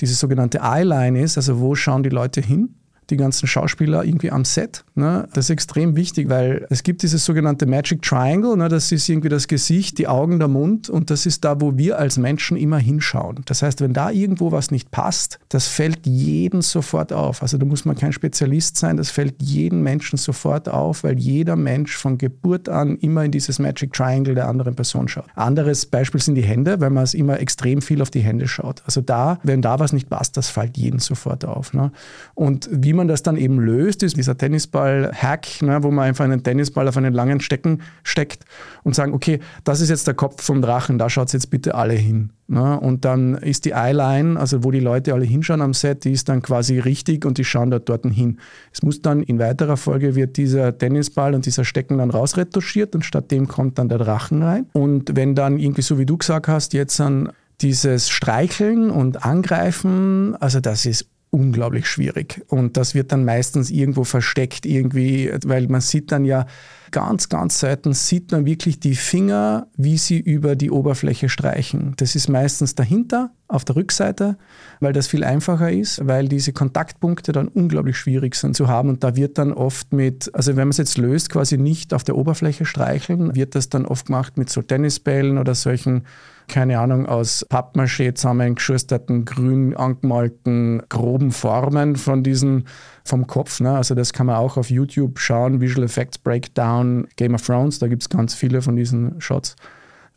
[0.00, 2.74] diese sogenannte Eyeline ist, also wo schauen die Leute hin,
[3.12, 4.84] die ganzen Schauspieler irgendwie am Set.
[4.94, 5.28] Ne?
[5.34, 8.68] Das ist extrem wichtig, weil es gibt dieses sogenannte Magic Triangle, ne?
[8.68, 11.98] das ist irgendwie das Gesicht, die Augen, der Mund und das ist da, wo wir
[11.98, 13.42] als Menschen immer hinschauen.
[13.44, 17.42] Das heißt, wenn da irgendwo was nicht passt, das fällt jedem sofort auf.
[17.42, 21.56] Also da muss man kein Spezialist sein, das fällt jedem Menschen sofort auf, weil jeder
[21.56, 25.26] Mensch von Geburt an immer in dieses Magic Triangle der anderen Person schaut.
[25.34, 28.82] Anderes Beispiel sind die Hände, weil man es immer extrem viel auf die Hände schaut.
[28.86, 31.74] Also da, wenn da was nicht passt, das fällt jedem sofort auf.
[31.74, 31.92] Ne?
[32.34, 36.42] Und wie man das dann eben löst, ist dieser Tennisball-Hack, ne, wo man einfach einen
[36.42, 38.44] Tennisball auf einen langen Stecken steckt
[38.82, 41.94] und sagen, okay, das ist jetzt der Kopf vom Drachen, da schaut jetzt bitte alle
[41.94, 42.30] hin.
[42.48, 42.78] Ne?
[42.78, 46.28] Und dann ist die Eyeline, also wo die Leute alle hinschauen am Set, die ist
[46.28, 48.38] dann quasi richtig und die schauen dort, dort hin.
[48.72, 53.04] Es muss dann in weiterer Folge wird dieser Tennisball und dieser Stecken dann rausretuschiert und
[53.04, 54.66] statt dem kommt dann der Drachen rein.
[54.72, 57.30] Und wenn dann irgendwie so wie du gesagt hast, jetzt dann
[57.62, 62.42] dieses Streicheln und Angreifen, also das ist unglaublich schwierig.
[62.48, 66.46] Und das wird dann meistens irgendwo versteckt, irgendwie, weil man sieht dann ja
[66.90, 71.94] ganz, ganz selten, sieht man wirklich die Finger, wie sie über die Oberfläche streichen.
[71.96, 74.36] Das ist meistens dahinter, auf der Rückseite,
[74.80, 78.90] weil das viel einfacher ist, weil diese Kontaktpunkte dann unglaublich schwierig sind zu haben.
[78.90, 82.04] Und da wird dann oft mit, also wenn man es jetzt löst, quasi nicht auf
[82.04, 86.04] der Oberfläche streicheln, wird das dann oft gemacht mit so Tennisbällen oder solchen
[86.52, 92.68] keine Ahnung, aus Pappmaché zusammengeschusterten, grün angemalten, groben Formen von diesen,
[93.04, 93.60] vom Kopf.
[93.60, 93.74] Ne?
[93.74, 97.88] Also das kann man auch auf YouTube schauen, Visual Effects Breakdown, Game of Thrones, da
[97.88, 99.56] gibt es ganz viele von diesen Shots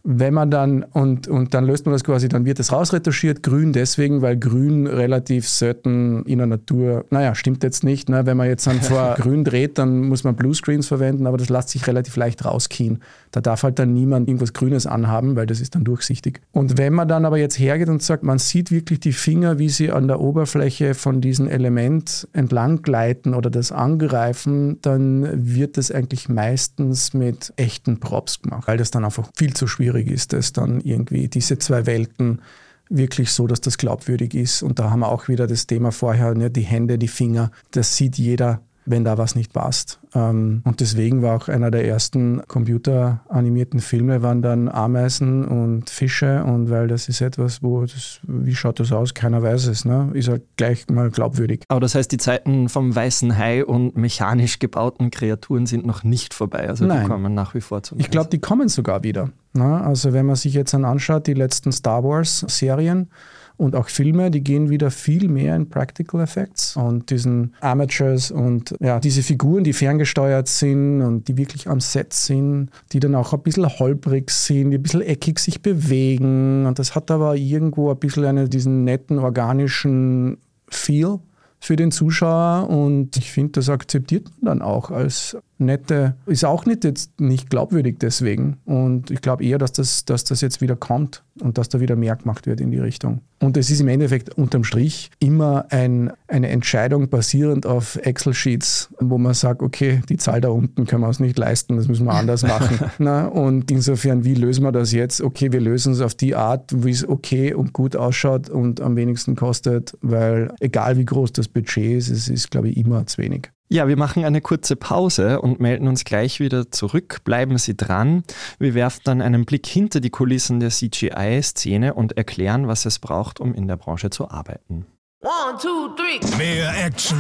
[0.08, 3.74] wenn man dann, und, und dann löst man das quasi, dann wird es rausretuschiert, grün
[3.74, 8.28] deswegen, weil grün relativ selten in der Natur, naja, stimmt jetzt nicht, ne?
[8.28, 11.70] wenn man jetzt dann vor grün dreht, dann muss man Bluescreens verwenden, aber das lässt
[11.70, 13.00] sich relativ leicht rauskien.
[13.32, 16.40] Da darf halt dann niemand irgendwas Grünes anhaben, weil das ist dann durchsichtig.
[16.52, 19.70] Und wenn man dann aber jetzt hergeht und sagt, man sieht wirklich die Finger, wie
[19.70, 25.90] sie an der Oberfläche von diesem Element entlang gleiten oder das angreifen, dann wird das
[25.90, 30.54] eigentlich meistens mit echten Props gemacht, weil das dann einfach viel zu schwierig ist, das
[30.54, 32.42] dann irgendwie diese zwei Welten
[32.90, 34.62] wirklich so, dass das glaubwürdig ist.
[34.62, 37.98] Und da haben wir auch wieder das Thema vorher, ne, die Hände, die Finger, das
[37.98, 40.00] sieht jeder wenn da was nicht passt.
[40.14, 46.44] Ähm, und deswegen war auch einer der ersten computeranimierten Filme waren dann Ameisen und Fische
[46.44, 49.14] und weil das ist etwas, wo das, wie schaut das aus?
[49.14, 50.12] Keiner weiß es, ne?
[50.14, 51.64] Ist halt gleich mal glaubwürdig.
[51.68, 56.34] Aber das heißt, die Zeiten vom weißen Hai und mechanisch gebauten Kreaturen sind noch nicht
[56.34, 56.70] vorbei.
[56.70, 57.04] Also Nein.
[57.04, 59.30] die kommen nach wie vor zum Ich glaube, die kommen sogar wieder.
[59.54, 59.82] Ne?
[59.82, 63.10] Also wenn man sich jetzt dann anschaut, die letzten Star Wars Serien,
[63.58, 66.76] und auch Filme, die gehen wieder viel mehr in Practical Effects.
[66.76, 72.14] Und diesen Amateurs und ja, diese Figuren, die ferngesteuert sind und die wirklich am Set
[72.14, 76.66] sind, die dann auch ein bisschen holprig sind, die ein bisschen eckig sich bewegen.
[76.66, 80.38] Und das hat aber irgendwo ein bisschen einen, diesen netten organischen
[80.70, 81.20] Feel
[81.60, 82.70] für den Zuschauer.
[82.70, 87.50] Und ich finde, das akzeptiert man dann auch als nette, ist auch nicht jetzt nicht
[87.50, 88.58] glaubwürdig deswegen.
[88.66, 91.96] Und ich glaube eher, dass das, dass das jetzt wieder kommt und dass da wieder
[91.96, 93.22] mehr gemacht wird in die Richtung.
[93.40, 99.18] Und es ist im Endeffekt unterm Strich immer ein, eine Entscheidung basierend auf Excel-Sheets, wo
[99.18, 102.14] man sagt, okay, die Zahl da unten können wir uns nicht leisten, das müssen wir
[102.14, 102.80] anders machen.
[102.98, 105.22] Na, und insofern, wie lösen wir das jetzt?
[105.22, 108.96] Okay, wir lösen es auf die Art, wie es okay und gut ausschaut und am
[108.96, 113.22] wenigsten kostet, weil egal wie groß das Budget ist, es ist, glaube ich, immer zu
[113.22, 113.52] wenig.
[113.68, 117.22] Ja, wir machen eine kurze Pause und melden uns gleich wieder zurück.
[117.24, 118.24] Bleiben Sie dran.
[118.60, 123.40] Wir werfen dann einen Blick hinter die Kulissen der CGI-Szene und erklären, was es braucht,
[123.40, 124.86] um in der Branche zu arbeiten.
[125.22, 125.90] One, two,
[126.38, 127.18] mehr Action,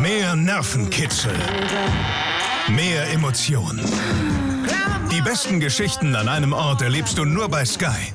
[0.00, 1.34] mehr Nervenkitzel,
[2.68, 3.84] mehr Emotionen.
[5.10, 8.14] Die besten Geschichten an einem Ort erlebst du nur bei Sky.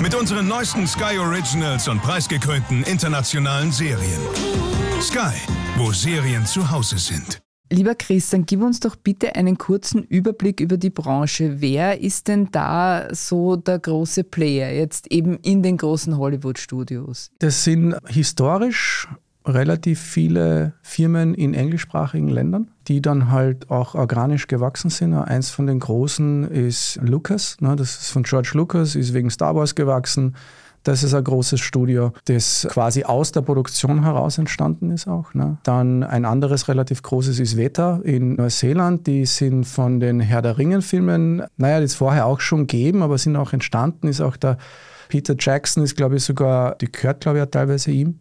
[0.00, 4.71] Mit unseren neuesten Sky Originals und preisgekrönten internationalen Serien.
[5.02, 5.34] Sky,
[5.78, 7.42] wo Serien zu Hause sind.
[7.72, 11.60] Lieber Chris, dann gib uns doch bitte einen kurzen Überblick über die Branche.
[11.60, 17.32] Wer ist denn da so der große Player jetzt eben in den großen Hollywood-Studios?
[17.40, 19.08] Das sind historisch
[19.44, 25.14] relativ viele Firmen in englischsprachigen Ländern, die dann halt auch organisch gewachsen sind.
[25.14, 29.56] Eins von den großen ist Lucas, ne, das ist von George Lucas, ist wegen Star
[29.56, 30.36] Wars gewachsen.
[30.82, 35.34] Das ist ein großes Studio, das quasi aus der Produktion heraus entstanden ist auch.
[35.34, 35.58] Ne?
[35.62, 39.06] Dann ein anderes relativ großes ist Veta in Neuseeland.
[39.06, 43.36] Die sind von den Herr der Ringen-Filmen, naja, das vorher auch schon gegeben, aber sind
[43.36, 44.58] auch entstanden, ist auch der
[45.12, 48.18] Peter Jackson ist, glaube ich, sogar, die gehört, glaube ich, teilweise ihm.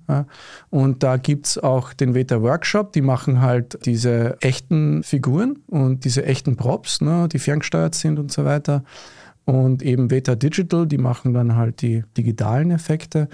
[0.70, 6.04] Und da gibt es auch den Veta Workshop, die machen halt diese echten Figuren und
[6.04, 8.84] diese echten Props, ne, die ferngesteuert sind und so weiter
[9.46, 13.28] und eben Beta Digital, die machen dann halt die digitalen Effekte.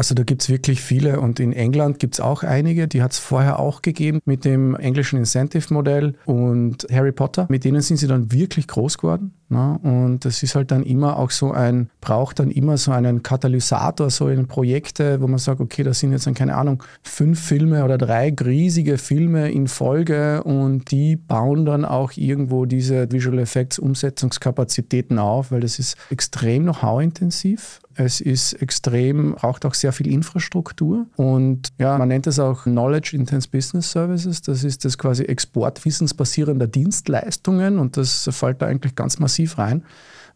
[0.00, 3.12] Also da gibt es wirklich viele und in England gibt es auch einige, die hat
[3.12, 7.44] es vorher auch gegeben mit dem englischen Incentive-Modell und Harry Potter.
[7.50, 9.34] Mit denen sind sie dann wirklich groß geworden.
[9.50, 9.78] Ne?
[9.82, 14.08] Und das ist halt dann immer auch so ein, braucht dann immer so einen Katalysator,
[14.08, 17.84] so in Projekte, wo man sagt, okay, das sind jetzt dann, keine Ahnung, fünf Filme
[17.84, 23.78] oder drei riesige Filme in Folge und die bauen dann auch irgendwo diese Visual Effects
[23.78, 27.80] Umsetzungskapazitäten auf, weil das ist extrem know-how-intensiv.
[28.02, 33.14] Es ist extrem, braucht auch sehr viel Infrastruktur und ja, man nennt es auch Knowledge
[33.14, 34.40] Intense Business Services.
[34.40, 39.84] Das ist das quasi exportwissensbasierender Dienstleistungen und das fällt da eigentlich ganz massiv rein.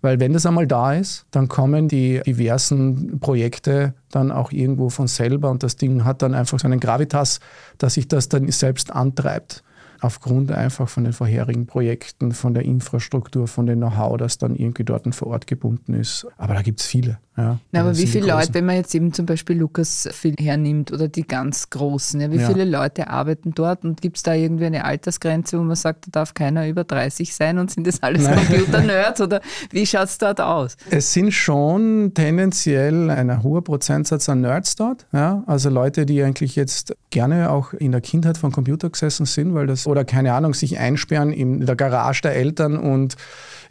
[0.02, 5.08] Weil wenn das einmal da ist, dann kommen die diversen Projekte dann auch irgendwo von
[5.08, 7.40] selber und das Ding hat dann einfach so einen Gravitas,
[7.78, 9.64] dass sich das dann selbst antreibt
[10.04, 14.84] aufgrund einfach von den vorherigen Projekten, von der Infrastruktur, von dem Know-how, das dann irgendwie
[14.84, 16.26] dort vor Ort gebunden ist.
[16.36, 17.18] Aber da gibt es viele.
[17.36, 21.08] Ja, Na, aber wie viele Leute, wenn man jetzt eben zum Beispiel Lukas hernimmt oder
[21.08, 22.48] die ganz Großen, ja, wie ja.
[22.48, 26.10] viele Leute arbeiten dort und gibt es da irgendwie eine Altersgrenze, wo man sagt, da
[26.12, 30.40] darf keiner über 30 sein und sind das alles Computer-Nerds oder wie schaut es dort
[30.40, 30.76] aus?
[30.90, 36.54] Es sind schon tendenziell ein hoher Prozentsatz an Nerds dort, ja, also Leute, die eigentlich
[36.54, 40.54] jetzt gerne auch in der Kindheit von Computer gesessen sind, weil das oder keine Ahnung,
[40.54, 43.16] sich einsperren in der Garage der Eltern und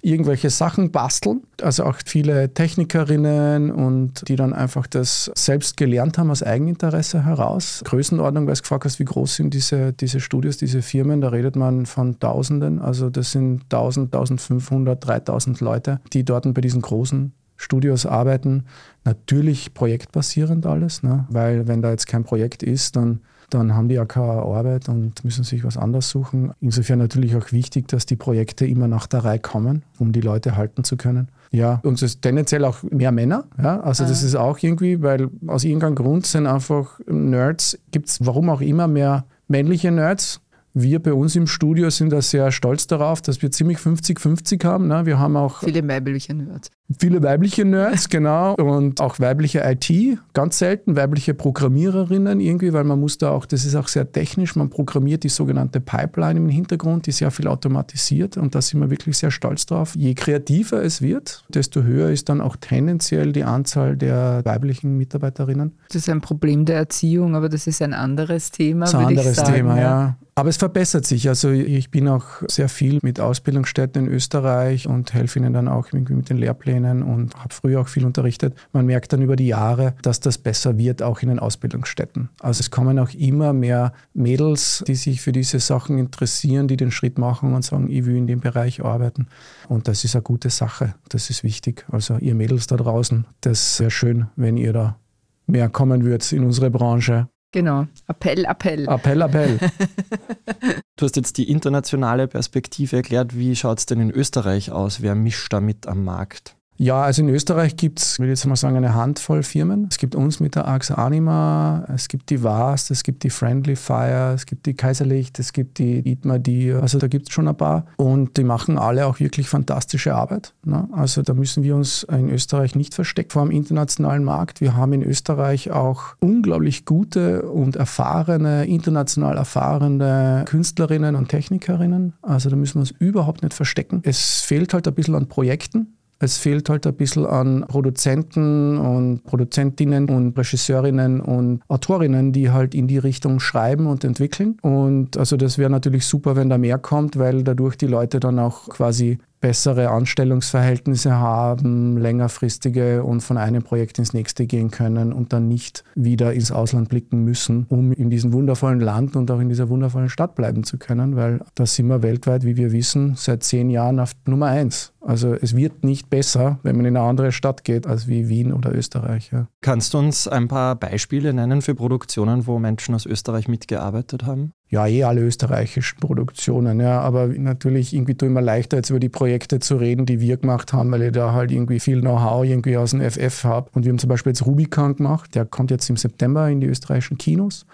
[0.03, 1.43] irgendwelche Sachen basteln.
[1.61, 7.81] Also auch viele Technikerinnen und die dann einfach das selbst gelernt haben aus Eigeninteresse heraus.
[7.85, 11.55] Größenordnung, weil du gefragt hast, wie groß sind diese, diese Studios, diese Firmen, da redet
[11.55, 12.79] man von Tausenden.
[12.79, 18.65] Also das sind 1000, 1500, 3000 Leute, die dort bei diesen großen Studios arbeiten.
[19.05, 21.25] Natürlich projektbasierend alles, ne?
[21.29, 25.23] weil wenn da jetzt kein Projekt ist, dann dann haben die ja keine Arbeit und
[25.23, 26.53] müssen sich was anderes suchen.
[26.61, 30.55] Insofern natürlich auch wichtig, dass die Projekte immer nach der Reihe kommen, um die Leute
[30.55, 31.29] halten zu können.
[31.51, 33.45] Ja, und es ist tendenziell auch mehr Männer.
[33.61, 34.07] Ja, also ah.
[34.07, 38.61] das ist auch irgendwie, weil aus irgendeinem Grund sind einfach Nerds, gibt es warum auch
[38.61, 40.41] immer mehr männliche Nerds
[40.73, 44.87] wir bei uns im Studio sind da sehr stolz darauf, dass wir ziemlich 50-50 haben.
[44.87, 45.05] Ne?
[45.05, 46.71] Wir haben auch viele weibliche Nerds.
[46.99, 48.55] Viele weibliche Nerds, genau.
[48.55, 50.95] Und auch weibliche IT, ganz selten.
[50.95, 55.23] Weibliche Programmiererinnen irgendwie, weil man muss da auch, das ist auch sehr technisch, man programmiert
[55.23, 58.37] die sogenannte Pipeline im Hintergrund, die sehr viel automatisiert.
[58.37, 59.95] Und da sind wir wirklich sehr stolz drauf.
[59.95, 65.73] Je kreativer es wird, desto höher ist dann auch tendenziell die Anzahl der weiblichen Mitarbeiterinnen.
[65.87, 68.85] Das ist ein Problem der Erziehung, aber das ist ein anderes Thema.
[68.85, 70.17] Das ist ein anderes Thema, ja.
[70.35, 71.29] Aber es verbessert sich.
[71.29, 75.87] Also ich bin auch sehr viel mit Ausbildungsstätten in Österreich und helfe ihnen dann auch
[75.93, 78.55] irgendwie mit den Lehrplänen und habe früher auch viel unterrichtet.
[78.71, 82.29] Man merkt dann über die Jahre, dass das besser wird, auch in den Ausbildungsstätten.
[82.39, 86.89] Also es kommen auch immer mehr Mädels, die sich für diese Sachen interessieren, die den
[86.89, 89.27] Schritt machen und sagen, ich will in dem Bereich arbeiten.
[89.69, 90.95] Und das ist eine gute Sache.
[91.09, 91.85] Das ist wichtig.
[91.91, 94.97] Also ihr Mädels da draußen, das wäre schön, wenn ihr da
[95.45, 97.27] mehr kommen würdet in unsere Branche.
[97.53, 97.85] Genau.
[98.07, 98.87] Appell, Appell.
[98.87, 99.59] Appell, Appell.
[100.97, 103.37] du hast jetzt die internationale Perspektive erklärt.
[103.37, 105.01] Wie schaut es denn in Österreich aus?
[105.01, 106.57] Wer mischt da mit am Markt?
[106.77, 109.87] Ja, also in Österreich gibt es, würde ich jetzt mal sagen, eine Handvoll Firmen.
[109.89, 113.75] Es gibt uns mit der AXA Anima, es gibt die VAST, es gibt die Friendly
[113.75, 117.47] Fire, es gibt die Kaiserlicht, es gibt die Itma, die, also da gibt es schon
[117.47, 117.85] ein paar.
[117.97, 120.53] Und die machen alle auch wirklich fantastische Arbeit.
[120.65, 120.87] Ne?
[120.91, 124.59] Also da müssen wir uns in Österreich nicht verstecken vor dem internationalen Markt.
[124.59, 132.13] Wir haben in Österreich auch unglaublich gute und erfahrene, international erfahrene Künstlerinnen und Technikerinnen.
[132.23, 134.01] Also da müssen wir uns überhaupt nicht verstecken.
[134.03, 135.95] Es fehlt halt ein bisschen an Projekten.
[136.19, 142.73] Es fehlt halt ein bisschen an Produzenten und Produzentinnen und Regisseurinnen und Autorinnen, die halt
[142.75, 144.57] in die Richtung schreiben und entwickeln.
[144.61, 148.39] Und also das wäre natürlich super, wenn da mehr kommt, weil dadurch die Leute dann
[148.39, 155.33] auch quasi bessere Anstellungsverhältnisse haben, längerfristige und von einem Projekt ins nächste gehen können und
[155.33, 159.49] dann nicht wieder ins Ausland blicken müssen, um in diesem wundervollen Land und auch in
[159.49, 163.43] dieser wundervollen Stadt bleiben zu können, weil da sind wir weltweit, wie wir wissen, seit
[163.43, 164.93] zehn Jahren auf Nummer eins.
[165.01, 168.53] Also es wird nicht besser, wenn man in eine andere Stadt geht, als wie Wien
[168.53, 169.31] oder Österreich.
[169.33, 169.47] Ja.
[169.59, 174.53] Kannst du uns ein paar Beispiele nennen für Produktionen, wo Menschen aus Österreich mitgearbeitet haben?
[174.69, 176.79] Ja, eh alle österreichischen Produktionen.
[176.79, 180.37] Ja, aber natürlich irgendwie tue ich leichter, jetzt über die Projekte zu reden, die wir
[180.37, 183.69] gemacht haben, weil ich da halt irgendwie viel Know-how irgendwie aus dem FF habe.
[183.73, 186.67] Und wir haben zum Beispiel jetzt Rubicon gemacht, der kommt jetzt im September in die
[186.67, 187.65] österreichischen Kinos.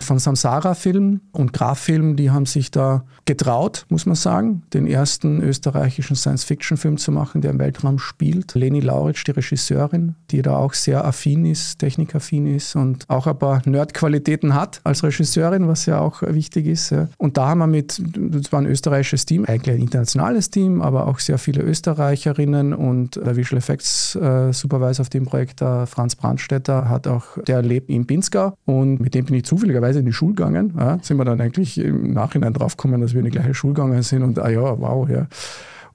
[0.00, 4.86] Von Samsara Film und Graf Film, die haben sich da getraut, muss man sagen, den
[4.86, 8.54] ersten österreichischen Science-Fiction-Film zu machen, der im Weltraum spielt.
[8.54, 13.38] Leni Lauritsch, die Regisseurin, die da auch sehr affin ist, technikaffin ist und auch ein
[13.38, 16.94] paar Nerd-Qualitäten hat als Regisseurin, was ja auch wichtig ist.
[17.18, 21.06] Und da haben wir mit, das war ein österreichisches Team, eigentlich ein internationales Team, aber
[21.06, 26.88] auch sehr viele Österreicherinnen und der Visual Effects äh, auf dem Projekt, der Franz Brandstätter,
[26.88, 30.34] hat auch, der lebt in Pinzgau und mit dem bin ich zufälligerweise in die Schule
[30.34, 30.74] gegangen.
[30.78, 34.02] Ja, sind wir dann eigentlich im Nachhinein draufgekommen, dass wir in die gleiche Schule gegangen
[34.02, 35.26] sind und ah ja, wow, ja.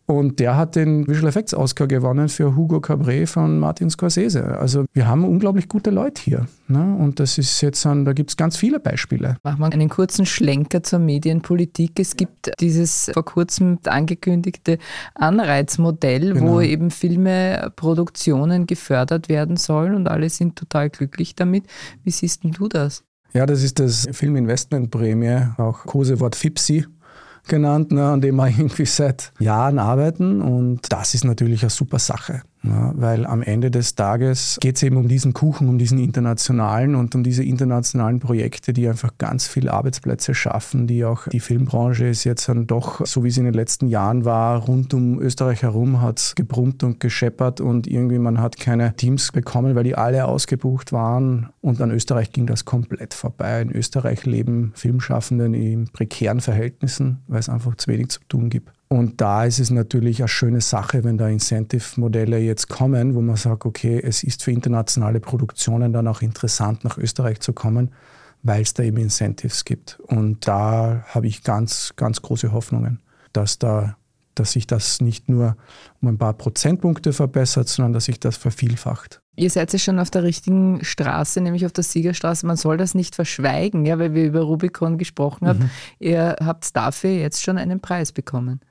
[0.09, 4.57] Und der hat den Visual Effects Oscar gewonnen für Hugo Cabret von Martin Scorsese.
[4.57, 6.47] Also wir haben unglaublich gute Leute hier.
[6.67, 6.95] Ne?
[6.99, 9.37] Und das ist jetzt, ein, da gibt es ganz viele Beispiele.
[9.43, 11.99] Machen wir einen kurzen Schlenker zur Medienpolitik.
[11.99, 14.79] Es gibt dieses vor kurzem angekündigte
[15.13, 16.53] Anreizmodell, genau.
[16.53, 21.65] wo eben Filmeproduktionen gefördert werden sollen und alle sind total glücklich damit.
[22.03, 23.03] Wie siehst du das?
[23.33, 26.85] Ja, das ist das Filminvestmentprämie, auch Kosewort FIPSI
[27.47, 30.41] genannt, ne, an dem wir irgendwie seit Jahren arbeiten.
[30.41, 32.41] Und das ist natürlich eine super Sache.
[32.61, 36.95] Ja, weil am Ende des Tages geht es eben um diesen Kuchen, um diesen internationalen
[36.95, 42.07] und um diese internationalen Projekte, die einfach ganz viele Arbeitsplätze schaffen, die auch die Filmbranche
[42.07, 45.61] ist jetzt dann doch, so wie es in den letzten Jahren war, rund um Österreich
[45.61, 49.95] herum hat es gebrummt und gescheppert und irgendwie man hat keine Teams bekommen, weil die
[49.95, 53.61] alle ausgebucht waren und an Österreich ging das komplett vorbei.
[53.61, 58.78] In Österreich leben Filmschaffenden in prekären Verhältnissen, weil es einfach zu wenig zu tun gibt.
[58.91, 63.35] Und da ist es natürlich eine schöne Sache, wenn da Incentive-Modelle jetzt kommen, wo man
[63.35, 67.91] sagt, okay, es ist für internationale Produktionen dann auch interessant, nach Österreich zu kommen,
[68.41, 69.99] weil es da eben Incentives gibt.
[70.07, 72.99] Und da habe ich ganz, ganz große Hoffnungen,
[73.31, 73.95] dass da
[74.39, 75.57] dass sich das nicht nur
[76.01, 79.21] um ein paar Prozentpunkte verbessert, sondern dass sich das vervielfacht.
[79.35, 82.45] Ihr seid ja schon auf der richtigen Straße, nämlich auf der Siegerstraße.
[82.45, 85.59] Man soll das nicht verschweigen, ja, weil wir über Rubicon gesprochen haben.
[85.59, 85.69] Mhm.
[85.99, 88.61] Ihr habt dafür jetzt schon einen Preis bekommen.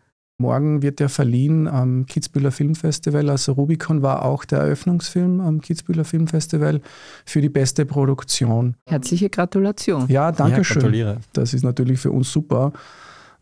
[0.40, 3.28] Morgen wird der verliehen am Kitzbühler Filmfestival.
[3.28, 6.80] Also Rubicon war auch der Eröffnungsfilm am Kitzbühler Filmfestival
[7.26, 8.76] für die beste Produktion.
[8.86, 10.06] Herzliche Gratulation.
[10.06, 11.18] Ja, danke ja, schön.
[11.32, 12.72] Das ist natürlich für uns super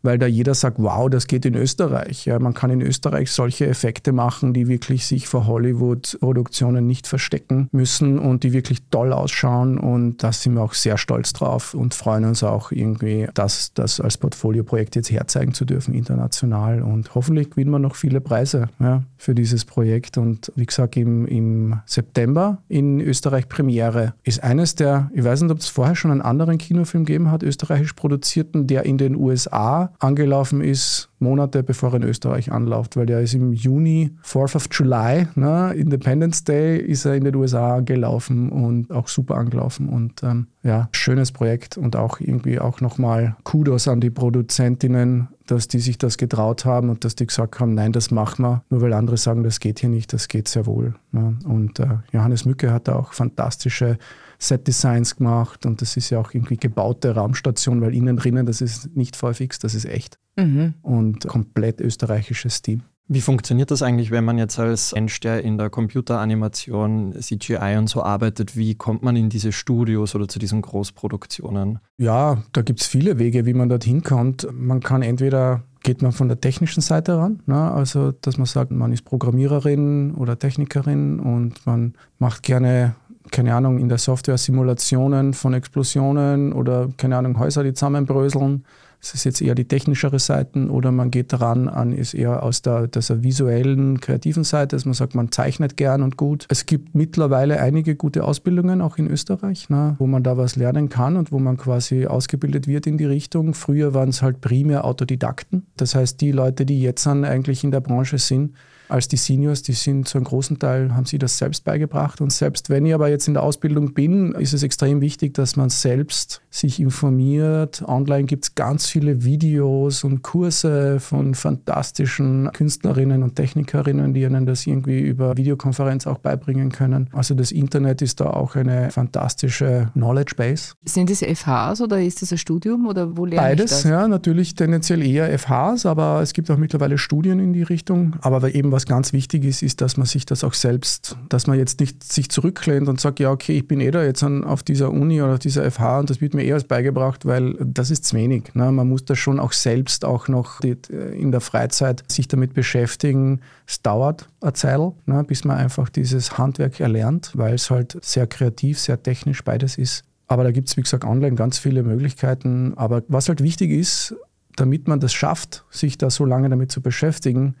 [0.07, 2.23] weil da jeder sagt, wow, das geht in Österreich.
[2.23, 7.67] Ja, man kann in Österreich solche Effekte machen, die wirklich sich vor Hollywood-Produktionen nicht verstecken
[7.73, 9.77] müssen und die wirklich toll ausschauen.
[9.77, 13.99] Und da sind wir auch sehr stolz drauf und freuen uns auch irgendwie, das, das
[13.99, 16.83] als Portfolioprojekt jetzt herzeigen zu dürfen, international.
[16.83, 20.17] Und hoffentlich gewinnen wir noch viele Preise ja, für dieses Projekt.
[20.17, 25.51] Und wie gesagt, im, im September in Österreich Premiere ist eines der, ich weiß nicht,
[25.51, 29.91] ob es vorher schon einen anderen Kinofilm gegeben hat, österreichisch produzierten, der in den USA
[29.99, 34.67] angelaufen ist, Monate bevor er in Österreich anläuft, weil der ist im Juni, 4th of
[34.71, 39.89] July, ne, Independence Day, ist er in den USA angelaufen und auch super angelaufen.
[39.89, 45.67] Und ähm, ja, schönes Projekt und auch irgendwie auch nochmal Kudos an die Produzentinnen, dass
[45.67, 48.81] die sich das getraut haben und dass die gesagt haben, nein, das machen wir, nur
[48.81, 50.93] weil andere sagen, das geht hier nicht, das geht sehr wohl.
[51.11, 51.37] Ne?
[51.45, 53.97] Und äh, Johannes Mücke hat da auch fantastische
[54.39, 58.95] Set-Designs gemacht und das ist ja auch irgendwie gebaute Raumstation, weil innen drinnen, das ist
[58.95, 60.17] nicht VFX, das ist echt.
[60.35, 60.75] Mhm.
[60.81, 62.83] Und komplett österreichisches Team.
[63.09, 67.87] Wie funktioniert das eigentlich, wenn man jetzt als Mensch, der in der Computeranimation, CGI und
[67.87, 71.79] so arbeitet, wie kommt man in diese Studios oder zu diesen Großproduktionen?
[71.97, 74.45] Ja, da gibt es viele Wege, wie man dorthin kommt.
[74.51, 77.71] Man kann entweder geht man von der technischen Seite ran, ne?
[77.71, 82.95] also dass man sagt, man ist Programmiererin oder Technikerin und man macht gerne
[83.31, 88.63] keine Ahnung, in der Software Simulationen von Explosionen oder keine Ahnung, Häuser, die zusammenbröseln.
[88.99, 92.63] Das ist jetzt eher die technischere Seite oder man geht daran an, ist eher aus
[92.63, 96.47] der, der visuellen, kreativen Seite, dass man sagt, man zeichnet gern und gut.
[96.49, 100.89] Es gibt mittlerweile einige gute Ausbildungen, auch in Österreich, ne, wo man da was lernen
[100.89, 103.53] kann und wo man quasi ausgebildet wird in die Richtung.
[103.53, 105.67] Früher waren es halt primär Autodidakten.
[105.77, 108.55] Das heißt, die Leute, die jetzt dann eigentlich in der Branche sind,
[108.89, 112.21] als die Seniors, die sind zu einem großen Teil, haben sie das selbst beigebracht.
[112.21, 115.55] Und selbst wenn ich aber jetzt in der Ausbildung bin, ist es extrem wichtig, dass
[115.55, 117.83] man selbst sich informiert.
[117.87, 124.45] Online gibt es ganz viele Videos und Kurse von fantastischen Künstlerinnen und Technikerinnen, die ihnen
[124.45, 127.09] das irgendwie über Videokonferenz auch beibringen können.
[127.13, 130.73] Also das Internet ist da auch eine fantastische Knowledge Base.
[130.85, 133.83] Sind das FHs oder ist das ein Studium oder wo lerne Beides, ich das?
[133.83, 138.15] ja, natürlich tendenziell eher FHs, aber es gibt auch mittlerweile Studien in die Richtung.
[138.21, 141.57] Aber eben was ganz wichtig ist, ist, dass man sich das auch selbst, dass man
[141.57, 144.61] jetzt nicht sich zurücklehnt und sagt, ja, okay, ich bin eh da jetzt an, auf
[144.61, 147.89] dieser Uni oder auf dieser FH und das wird mir eh alles beigebracht, weil das
[147.89, 148.53] ist zu wenig.
[148.53, 148.71] Ne?
[148.71, 150.77] Man muss das schon auch selbst auch noch die,
[151.11, 153.41] in der Freizeit sich damit beschäftigen.
[153.65, 158.27] Es dauert eine Zeit, ne, bis man einfach dieses Handwerk erlernt, weil es halt sehr
[158.27, 160.03] kreativ, sehr technisch beides ist.
[160.27, 162.73] Aber da gibt es, wie gesagt, online ganz viele Möglichkeiten.
[162.75, 164.15] Aber was halt wichtig ist,
[164.55, 167.55] damit man das schafft, sich da so lange damit zu beschäftigen,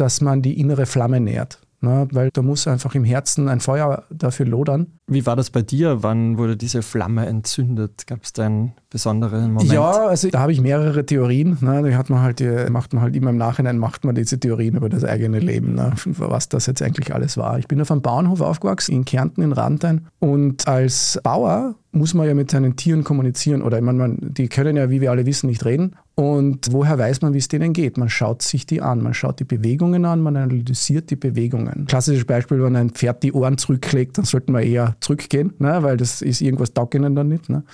[0.00, 1.60] dass man die innere Flamme nährt.
[1.80, 2.08] Ne?
[2.12, 4.98] Weil da muss einfach im Herzen ein Feuer dafür lodern.
[5.10, 6.02] Wie war das bei dir?
[6.02, 8.06] Wann wurde diese Flamme entzündet?
[8.06, 9.72] Gab es da einen besonderen Moment?
[9.72, 11.58] Ja, also da habe ich mehrere Theorien.
[11.60, 11.82] Ne?
[11.82, 12.40] Die hat man halt,
[12.70, 15.92] macht man halt immer im Nachhinein, macht man diese Theorien über das eigene Leben, ne?
[16.04, 17.58] was das jetzt eigentlich alles war.
[17.58, 20.06] Ich bin auf einem Bauernhof aufgewachsen, in Kärnten, in Rantein.
[20.20, 24.76] Und als Bauer muss man ja mit seinen Tieren kommunizieren oder ich meine, die können
[24.76, 25.96] ja, wie wir alle wissen, nicht reden.
[26.14, 27.96] Und woher weiß man, wie es denen geht?
[27.96, 31.86] Man schaut sich die an, man schaut die Bewegungen an, man analysiert die Bewegungen.
[31.86, 35.82] Klassisches Beispiel, wenn ein Pferd die Ohren zurücklegt, dann sollten wir eher zurückgehen, ne?
[35.82, 37.48] weil das ist irgendwas taugt ihnen dann nicht.
[37.48, 37.64] Ne?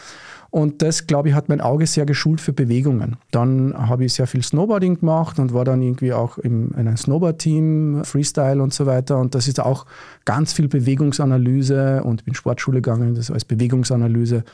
[0.51, 3.16] Und das, glaube ich, hat mein Auge sehr geschult für Bewegungen.
[3.31, 6.97] Dann habe ich sehr viel Snowboarding gemacht und war dann irgendwie auch im, in einem
[6.97, 9.18] Snowboard-Team, Freestyle und so weiter.
[9.18, 9.87] Und das ist auch
[10.24, 14.45] ganz viel Bewegungsanalyse und bin Sportschule gegangen, das als Bewegungsanalyse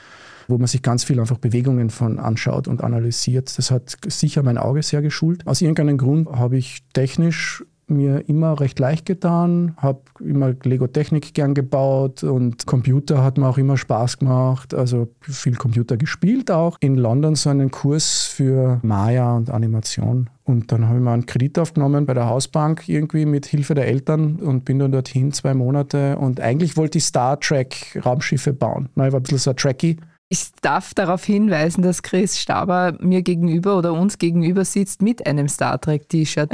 [0.49, 3.57] wo man sich ganz viel einfach Bewegungen von anschaut und analysiert.
[3.57, 5.47] Das hat sicher mein Auge sehr geschult.
[5.47, 11.55] Aus irgendeinem Grund habe ich technisch mir immer recht leicht getan, habe immer Lego-Technik gern
[11.55, 16.77] gebaut und Computer hat mir auch immer Spaß gemacht, also viel Computer gespielt auch.
[16.81, 21.27] In London so einen Kurs für Maya und Animation und dann habe ich mir einen
[21.27, 25.55] Kredit aufgenommen bei der Hausbank irgendwie mit Hilfe der Eltern und bin dann dorthin zwei
[25.55, 28.89] Monate und eigentlich wollte ich Star Trek Raumschiffe bauen.
[28.95, 29.99] Ich war ein bisschen so ein Trekkie
[30.33, 35.47] ich darf darauf hinweisen, dass Chris Staber mir gegenüber oder uns gegenüber sitzt mit einem
[35.47, 36.51] Star Trek-T-Shirt.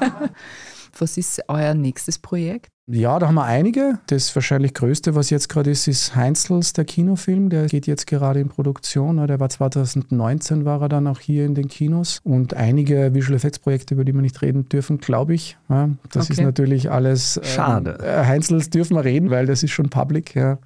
[0.98, 2.68] was ist euer nächstes Projekt?
[2.86, 3.98] Ja, da haben wir einige.
[4.06, 7.50] Das wahrscheinlich größte, was jetzt gerade ist, ist Heinzels, der Kinofilm.
[7.50, 9.26] Der geht jetzt gerade in Produktion.
[9.26, 12.20] Der war 2019, war er dann auch hier in den Kinos.
[12.24, 15.58] Und einige Visual Effects Projekte, über die wir nicht reden dürfen, glaube ich.
[15.68, 16.32] Ja, das okay.
[16.32, 17.40] ist natürlich alles.
[17.42, 17.98] Schade.
[18.02, 20.34] Ähm, Heinzels dürfen wir reden, weil das ist schon public.
[20.34, 20.56] Ja.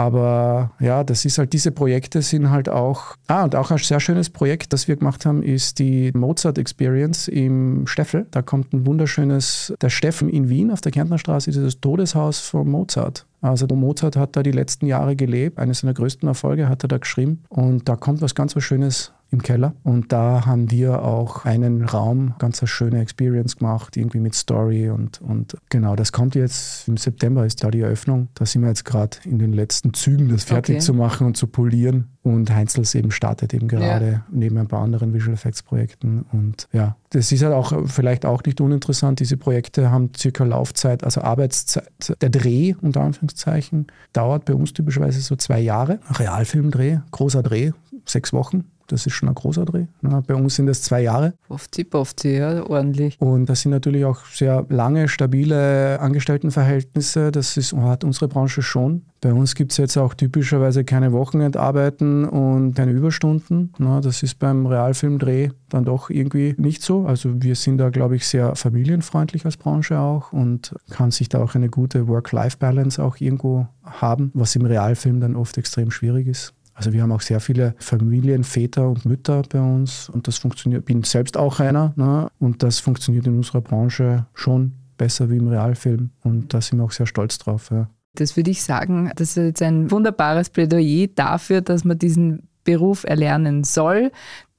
[0.00, 4.00] Aber ja, das ist halt, diese Projekte sind halt auch, ah, und auch ein sehr
[4.00, 8.26] schönes Projekt, das wir gemacht haben, ist die Mozart Experience im Steffel.
[8.30, 12.40] Da kommt ein wunderschönes, der Steffen in Wien auf der Kärntner Straße, ist das Todeshaus
[12.40, 13.26] von Mozart.
[13.40, 16.98] Also Mozart hat da die letzten Jahre gelebt, eines seiner größten Erfolge hat er da
[16.98, 19.74] geschrieben und da kommt was ganz was Schönes im Keller.
[19.82, 24.90] Und da haben wir auch einen Raum, ganz eine schöne Experience gemacht, irgendwie mit Story
[24.90, 28.28] und, und genau, das kommt jetzt im September, ist da die Eröffnung.
[28.34, 30.84] Da sind wir jetzt gerade in den letzten Zügen, das fertig okay.
[30.84, 32.08] zu machen und zu polieren.
[32.22, 34.26] Und Heinzels eben startet eben gerade ja.
[34.30, 36.26] neben ein paar anderen Visual Effects Projekten.
[36.32, 39.18] Und ja, das ist halt auch vielleicht auch nicht uninteressant.
[39.18, 41.90] Diese Projekte haben circa Laufzeit, also Arbeitszeit.
[42.20, 45.98] Der Dreh, unter Anführungszeichen, dauert bei uns typischerweise so zwei Jahre.
[46.08, 47.72] Realfilmdreh, großer Dreh,
[48.10, 48.64] sechs Wochen.
[48.90, 49.86] Das ist schon ein großer Dreh.
[50.02, 51.34] Bei uns sind das zwei Jahre.
[51.46, 53.16] Pofti, pofti, ja, ordentlich.
[53.20, 57.30] Und das sind natürlich auch sehr lange, stabile Angestelltenverhältnisse.
[57.30, 59.02] Das ist, hat unsere Branche schon.
[59.20, 63.72] Bei uns gibt es jetzt auch typischerweise keine Wochenendarbeiten und keine Überstunden.
[63.78, 67.06] Das ist beim Realfilmdreh dann doch irgendwie nicht so.
[67.06, 71.40] Also wir sind da, glaube ich, sehr familienfreundlich als Branche auch und kann sich da
[71.40, 76.54] auch eine gute Work-Life-Balance auch irgendwo haben, was im Realfilm dann oft extrem schwierig ist.
[76.80, 80.86] Also wir haben auch sehr viele Familien, Väter und Mütter bei uns und das funktioniert,
[80.86, 82.30] bin selbst auch einer ne?
[82.38, 86.84] und das funktioniert in unserer Branche schon besser wie im Realfilm und da sind wir
[86.84, 87.68] auch sehr stolz drauf.
[87.70, 87.90] Ja.
[88.14, 93.04] Das würde ich sagen, das ist jetzt ein wunderbares Plädoyer dafür, dass man diesen Beruf
[93.04, 94.10] erlernen soll,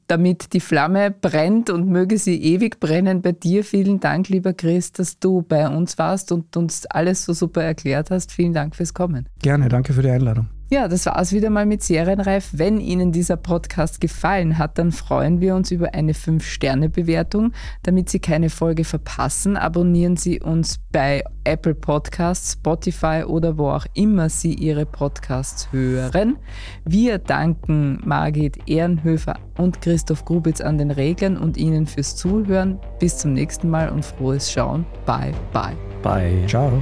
[0.06, 3.64] damit die Flamme brennt und möge sie ewig brennen bei dir.
[3.64, 8.12] Vielen Dank, lieber Chris, dass du bei uns warst und uns alles so super erklärt
[8.12, 8.32] hast.
[8.32, 9.28] Vielen Dank fürs Kommen.
[9.42, 10.46] Gerne, danke für die Einladung.
[10.74, 12.52] Ja, das war es wieder mal mit Serienreif.
[12.54, 17.52] Wenn Ihnen dieser Podcast gefallen hat, dann freuen wir uns über eine 5-Sterne-Bewertung.
[17.84, 23.86] Damit Sie keine Folge verpassen, abonnieren Sie uns bei Apple Podcasts, Spotify oder wo auch
[23.96, 26.38] immer Sie Ihre Podcasts hören.
[26.86, 32.80] Wir danken Margit Ehrenhöfer und Christoph Grubitz an den Reglern und Ihnen fürs Zuhören.
[32.98, 34.86] Bis zum nächsten Mal und frohes Schauen.
[35.06, 35.76] Bye, bye.
[36.02, 36.46] Bye.
[36.48, 36.82] Ciao.